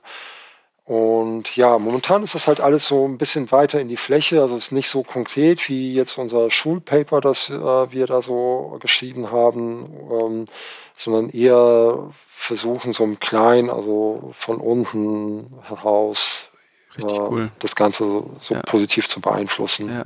[0.84, 4.40] Und ja, momentan ist das halt alles so ein bisschen weiter in die Fläche.
[4.42, 7.52] Also es ist nicht so konkret wie jetzt unser Schulpaper, das äh,
[7.92, 10.46] wir da so geschrieben haben, ähm,
[10.96, 16.49] sondern eher versuchen so im Kleinen, also von unten heraus
[16.96, 17.50] Richtig cool.
[17.60, 18.62] das Ganze so, so ja.
[18.62, 19.88] positiv zu beeinflussen.
[19.88, 20.04] Ja.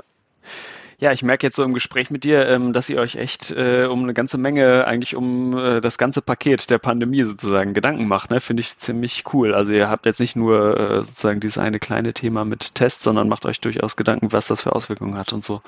[0.99, 3.85] Ja, ich merke jetzt so im Gespräch mit dir, ähm, dass ihr euch echt äh,
[3.85, 8.31] um eine ganze Menge, eigentlich um äh, das ganze Paket der Pandemie sozusagen Gedanken macht.
[8.31, 8.41] Ne?
[8.41, 9.55] Finde ich ziemlich cool.
[9.55, 13.29] Also ihr habt jetzt nicht nur äh, sozusagen dieses eine kleine Thema mit Tests, sondern
[13.29, 15.61] macht euch durchaus Gedanken, was das für Auswirkungen hat und so.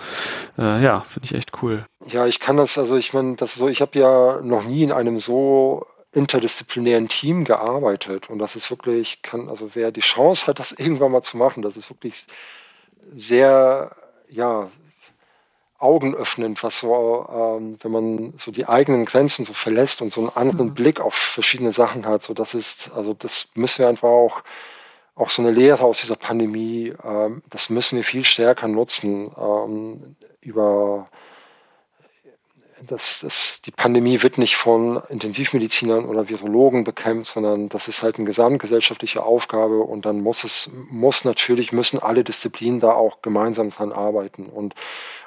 [0.57, 1.85] Ja, finde ich echt cool.
[2.07, 4.93] Ja, ich kann das, also ich meine, das so, ich habe ja noch nie in
[4.93, 5.87] einem so
[6.17, 11.13] interdisziplinären Team gearbeitet und das ist wirklich, kann, also wer die Chance hat, das irgendwann
[11.13, 12.27] mal zu machen, das ist wirklich
[13.15, 13.95] sehr,
[14.29, 14.71] ja,
[15.79, 20.31] augenöffnend, was so, ähm, wenn man so die eigenen Grenzen so verlässt und so einen
[20.31, 20.75] anderen mhm.
[20.75, 24.43] Blick auf verschiedene Sachen hat, so das ist, also das müssen wir einfach auch,
[25.15, 30.17] auch so eine Lehre aus dieser Pandemie, ähm, das müssen wir viel stärker nutzen, ähm,
[30.41, 31.11] über
[32.83, 38.17] das, das, die Pandemie wird nicht von Intensivmedizinern oder Virologen bekämpft, sondern das ist halt
[38.17, 43.71] eine gesamtgesellschaftliche Aufgabe und dann muss es, muss natürlich, müssen alle Disziplinen da auch gemeinsam
[43.71, 44.47] dran arbeiten.
[44.47, 44.75] Und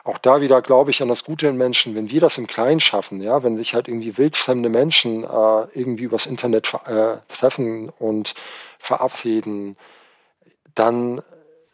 [0.04, 2.80] auch da wieder glaube ich an das Gute in Menschen, wenn wir das im Kleinen
[2.80, 5.28] schaffen, ja, wenn sich halt irgendwie wildfremde Menschen äh,
[5.74, 8.36] irgendwie übers Internet äh, treffen und
[8.78, 9.76] verabreden,
[10.76, 11.22] dann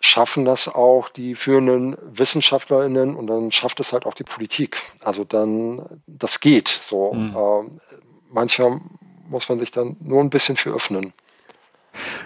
[0.05, 4.77] schaffen das auch die führenden WissenschaftlerInnen und dann schafft es halt auch die Politik.
[5.01, 7.13] Also dann, das geht so.
[7.13, 7.35] Mhm.
[7.35, 7.81] Ähm,
[8.29, 8.79] manchmal
[9.27, 11.13] muss man sich dann nur ein bisschen für öffnen.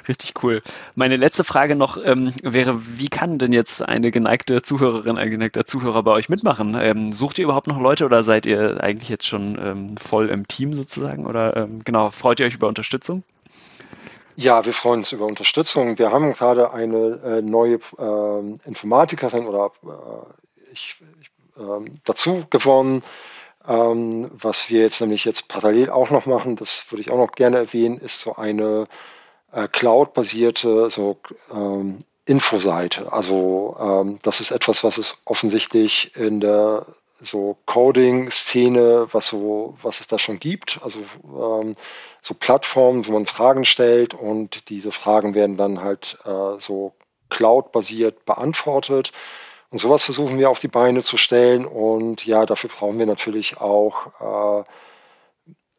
[0.07, 0.61] Richtig cool.
[0.95, 5.65] Meine letzte Frage noch ähm, wäre, wie kann denn jetzt eine geneigte Zuhörerin, ein geneigter
[5.65, 6.75] Zuhörer bei euch mitmachen?
[6.79, 10.47] Ähm, sucht ihr überhaupt noch Leute oder seid ihr eigentlich jetzt schon ähm, voll im
[10.47, 11.27] Team sozusagen?
[11.27, 13.23] Oder ähm, genau, freut ihr euch über Unterstützung?
[14.41, 15.97] Ja, wir freuen uns über Unterstützung.
[15.97, 23.03] Wir haben gerade eine äh, neue äh, Informatikerin oder äh, ich, ich ähm, dazu gewonnen.
[23.67, 27.33] Ähm, was wir jetzt nämlich jetzt parallel auch noch machen, das würde ich auch noch
[27.33, 28.87] gerne erwähnen, ist so eine
[29.51, 31.17] äh, Cloud-basierte so
[31.51, 33.11] ähm, Infoseite.
[33.11, 36.85] Also ähm, das ist etwas, was es offensichtlich in der
[37.21, 40.79] so Coding-Szene, was so, was es da schon gibt.
[40.83, 41.75] Also ähm,
[42.21, 46.93] so Plattformen, wo man Fragen stellt und diese Fragen werden dann halt äh, so
[47.29, 49.11] Cloud-basiert beantwortet.
[49.69, 51.65] Und sowas versuchen wir auf die Beine zu stellen.
[51.65, 54.63] Und ja, dafür brauchen wir natürlich auch, äh,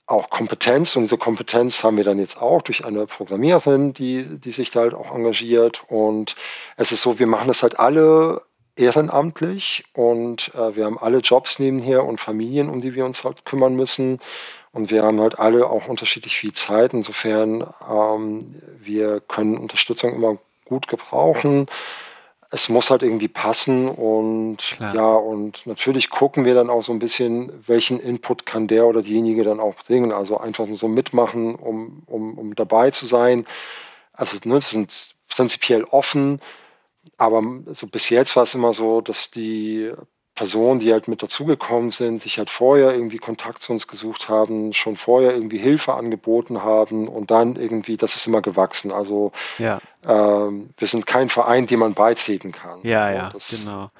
[0.06, 0.94] auch Kompetenz.
[0.94, 4.80] Und diese Kompetenz haben wir dann jetzt auch durch eine Programmiererin, die, die sich da
[4.80, 5.82] halt auch engagiert.
[5.88, 6.36] Und
[6.76, 8.42] es ist so, wir machen das halt alle
[8.80, 13.44] ehrenamtlich und äh, wir haben alle Jobs nebenher und Familien, um die wir uns halt
[13.44, 14.18] kümmern müssen.
[14.72, 16.94] Und wir haben halt alle auch unterschiedlich viel Zeit.
[16.94, 21.66] Insofern, ähm, wir können Unterstützung immer gut gebrauchen.
[22.52, 24.94] Es muss halt irgendwie passen und Klar.
[24.94, 29.02] ja, und natürlich gucken wir dann auch so ein bisschen, welchen Input kann der oder
[29.02, 30.12] diejenige dann auch bringen.
[30.12, 33.46] Also einfach so mitmachen, um, um, um dabei zu sein.
[34.12, 36.40] Also ne, sind prinzipiell offen.
[37.20, 37.42] Aber
[37.74, 39.92] so bis jetzt war es immer so, dass die
[40.34, 44.72] Personen, die halt mit dazugekommen sind, sich halt vorher irgendwie Kontakt zu uns gesucht haben,
[44.72, 48.90] schon vorher irgendwie Hilfe angeboten haben und dann irgendwie, das ist immer gewachsen.
[48.90, 49.82] Also ja.
[50.02, 52.80] ähm, wir sind kein Verein, dem man beitreten kann.
[52.84, 53.90] Ja, ja, das, genau.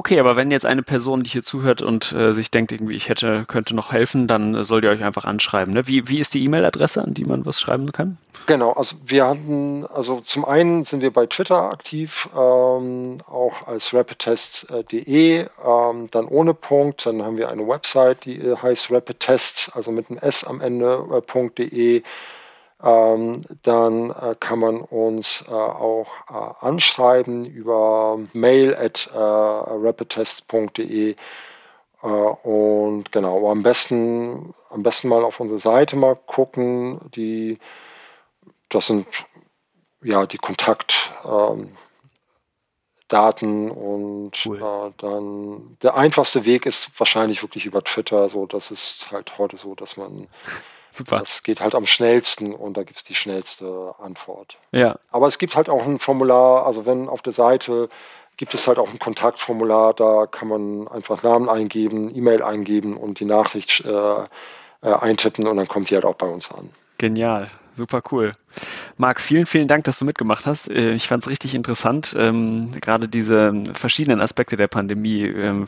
[0.00, 3.10] Okay, aber wenn jetzt eine Person, die hier zuhört und äh, sich denkt, irgendwie, ich
[3.10, 5.74] hätte, könnte noch helfen, dann äh, sollt ihr euch einfach anschreiben.
[5.74, 5.86] Ne?
[5.88, 8.16] Wie, wie ist die E-Mail-Adresse, an die man was schreiben kann?
[8.46, 13.92] Genau, also wir hatten, also zum einen sind wir bei Twitter aktiv, ähm, auch als
[13.92, 19.90] rapidtests.de, ähm, dann ohne Punkt, dann haben wir eine Website, die äh, heißt rapidtests, also
[19.90, 21.98] mit einem S am Ende.de.
[21.98, 22.02] Äh,
[22.82, 31.16] ähm, dann äh, kann man uns äh, auch äh, anschreiben über mail at äh, rapidtest.de
[32.02, 37.00] äh, und genau, am besten, am besten mal auf unsere Seite mal gucken.
[37.14, 37.58] Die,
[38.68, 39.06] das sind
[40.02, 41.76] ja die Kontakt, ähm,
[43.70, 44.62] und cool.
[44.62, 48.28] äh, dann der einfachste Weg ist wahrscheinlich wirklich über Twitter.
[48.28, 50.28] So, das ist halt heute so, dass man
[50.90, 51.20] Super.
[51.20, 54.58] Das geht halt am schnellsten und da gibt es die schnellste Antwort.
[54.72, 54.98] Ja.
[55.10, 57.88] Aber es gibt halt auch ein Formular, also wenn auf der Seite
[58.36, 63.20] gibt es halt auch ein Kontaktformular, da kann man einfach Namen eingeben, E-Mail eingeben und
[63.20, 63.90] die Nachricht äh,
[64.82, 66.70] äh, eintippen und dann kommt sie halt auch bei uns an.
[66.96, 68.32] Genial, super cool.
[68.96, 70.70] Marc, vielen, vielen Dank, dass du mitgemacht hast.
[70.70, 75.66] Äh, ich fand es richtig interessant, ähm, gerade diese verschiedenen Aspekte der Pandemie, ähm,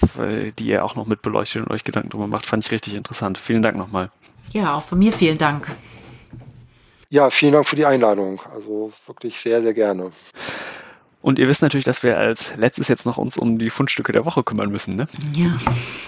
[0.58, 3.36] die ihr auch noch mit beleuchtet und euch Gedanken drüber macht, fand ich richtig interessant.
[3.38, 4.10] Vielen Dank nochmal.
[4.50, 5.74] Ja, auch von mir vielen Dank.
[7.08, 8.40] Ja, vielen Dank für die Einladung.
[8.54, 10.12] Also wirklich sehr, sehr gerne.
[11.20, 14.24] Und ihr wisst natürlich, dass wir als letztes jetzt noch uns um die Fundstücke der
[14.24, 15.06] Woche kümmern müssen, ne?
[15.34, 15.54] Ja.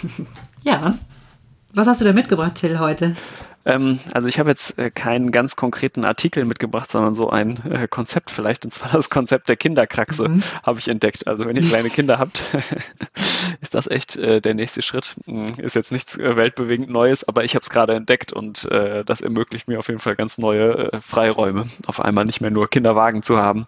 [0.65, 0.99] ja.
[1.75, 3.17] Was hast du denn mitgebracht, Till, heute?
[3.65, 7.89] Ähm, also ich habe jetzt äh, keinen ganz konkreten Artikel mitgebracht, sondern so ein äh,
[7.89, 10.43] Konzept vielleicht, und zwar das Konzept der Kinderkraxe mhm.
[10.65, 11.27] habe ich entdeckt.
[11.27, 12.55] Also wenn ihr kleine Kinder habt,
[13.61, 15.17] ist das echt äh, der nächste Schritt.
[15.25, 19.05] Hm, ist jetzt nichts äh, weltbewegend Neues, aber ich habe es gerade entdeckt und äh,
[19.05, 21.67] das ermöglicht mir auf jeden Fall ganz neue äh, Freiräume.
[21.87, 23.67] Auf einmal nicht mehr nur Kinderwagen zu haben,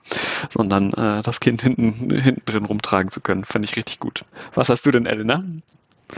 [0.48, 3.44] sondern das Kind hinten, hinten drin rumtragen zu können.
[3.44, 4.24] Fand ich richtig gut.
[4.54, 5.42] Was hast du denn, Elena?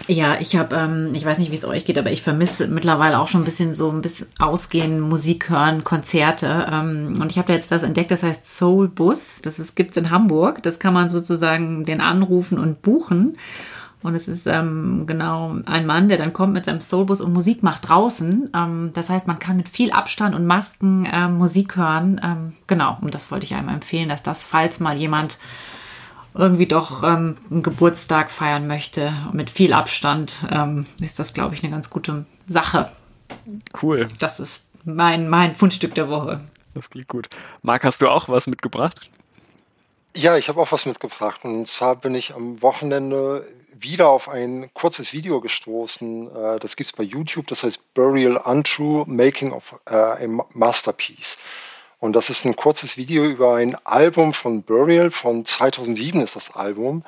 [0.07, 3.19] Ja, ich habe, ähm, ich weiß nicht, wie es euch geht, aber ich vermisse mittlerweile
[3.19, 6.67] auch schon ein bisschen so ein bisschen Ausgehen, Musik hören, Konzerte.
[6.71, 9.41] Ähm, und ich habe da jetzt was entdeckt, das heißt Soul Bus.
[9.41, 10.63] Das ist, gibt's in Hamburg.
[10.63, 13.39] Das kann man sozusagen den anrufen und buchen.
[14.03, 17.63] Und es ist ähm, genau ein Mann, der dann kommt mit seinem Soulbus und Musik
[17.63, 18.51] macht draußen.
[18.55, 22.21] Ähm, das heißt, man kann mit viel Abstand und Masken ähm, Musik hören.
[22.23, 25.39] Ähm, genau, und das wollte ich einmal empfehlen, dass das, falls mal jemand
[26.39, 31.63] irgendwie doch ähm, einen Geburtstag feiern möchte mit viel Abstand, ähm, ist das, glaube ich,
[31.63, 32.91] eine ganz gute Sache.
[33.83, 34.09] Cool.
[34.21, 36.41] Das ist mein, mein Fundstück der Woche.
[36.75, 37.29] Das klingt gut.
[37.63, 39.11] Marc, hast du auch was mitgebracht?
[40.15, 41.45] Ja, ich habe auch was mitgebracht.
[41.45, 46.35] Und zwar bin ich am Wochenende wieder auf ein kurzes Video gestoßen.
[46.35, 47.49] Äh, das gibt es bei YouTube.
[47.49, 51.37] Das heißt Burial Untrue, Making of äh, a Masterpiece.
[52.01, 56.55] Und das ist ein kurzes Video über ein Album von Burial von 2007 ist das
[56.55, 57.03] Album.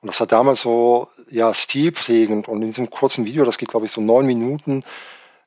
[0.00, 2.46] Und das war damals so, ja, stilprägend.
[2.46, 4.84] Und in diesem kurzen Video, das geht, glaube ich, so neun Minuten,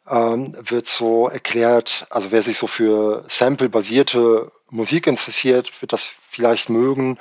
[0.09, 6.69] ähm, wird so erklärt, also wer sich so für Sample-basierte Musik interessiert, wird das vielleicht
[6.69, 7.19] mögen,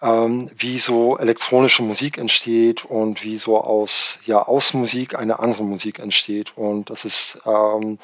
[0.00, 5.64] ähm, wie so elektronische Musik entsteht und wie so aus, ja, aus Musik eine andere
[5.64, 6.52] Musik entsteht.
[6.56, 7.98] Und das ist, ähm,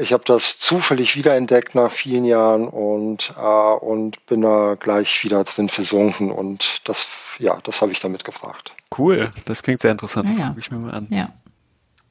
[0.00, 5.44] ich habe das zufällig wiederentdeckt nach vielen Jahren und, äh, und bin da gleich wieder
[5.44, 7.06] drin versunken und das,
[7.38, 8.72] ja, das habe ich damit gefragt.
[8.96, 11.06] Cool, das klingt sehr interessant, ja, das gucke ich mir mal an.
[11.10, 11.30] Ja.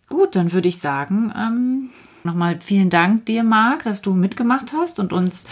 [0.07, 1.89] Gut, dann würde ich sagen, ähm,
[2.23, 5.45] nochmal vielen Dank dir, Marc, dass du mitgemacht hast und uns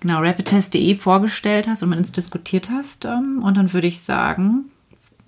[0.00, 3.04] genau rapidtest.de vorgestellt hast und mit uns diskutiert hast.
[3.04, 4.70] Ähm, und dann würde ich sagen,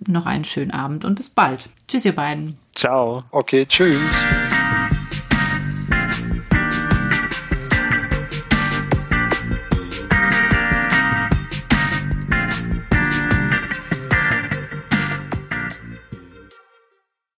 [0.07, 1.69] noch einen schönen Abend und bis bald.
[1.89, 2.57] Tschüss, ihr beiden.
[2.75, 3.25] Ciao.
[3.33, 3.99] Okay, tschüss.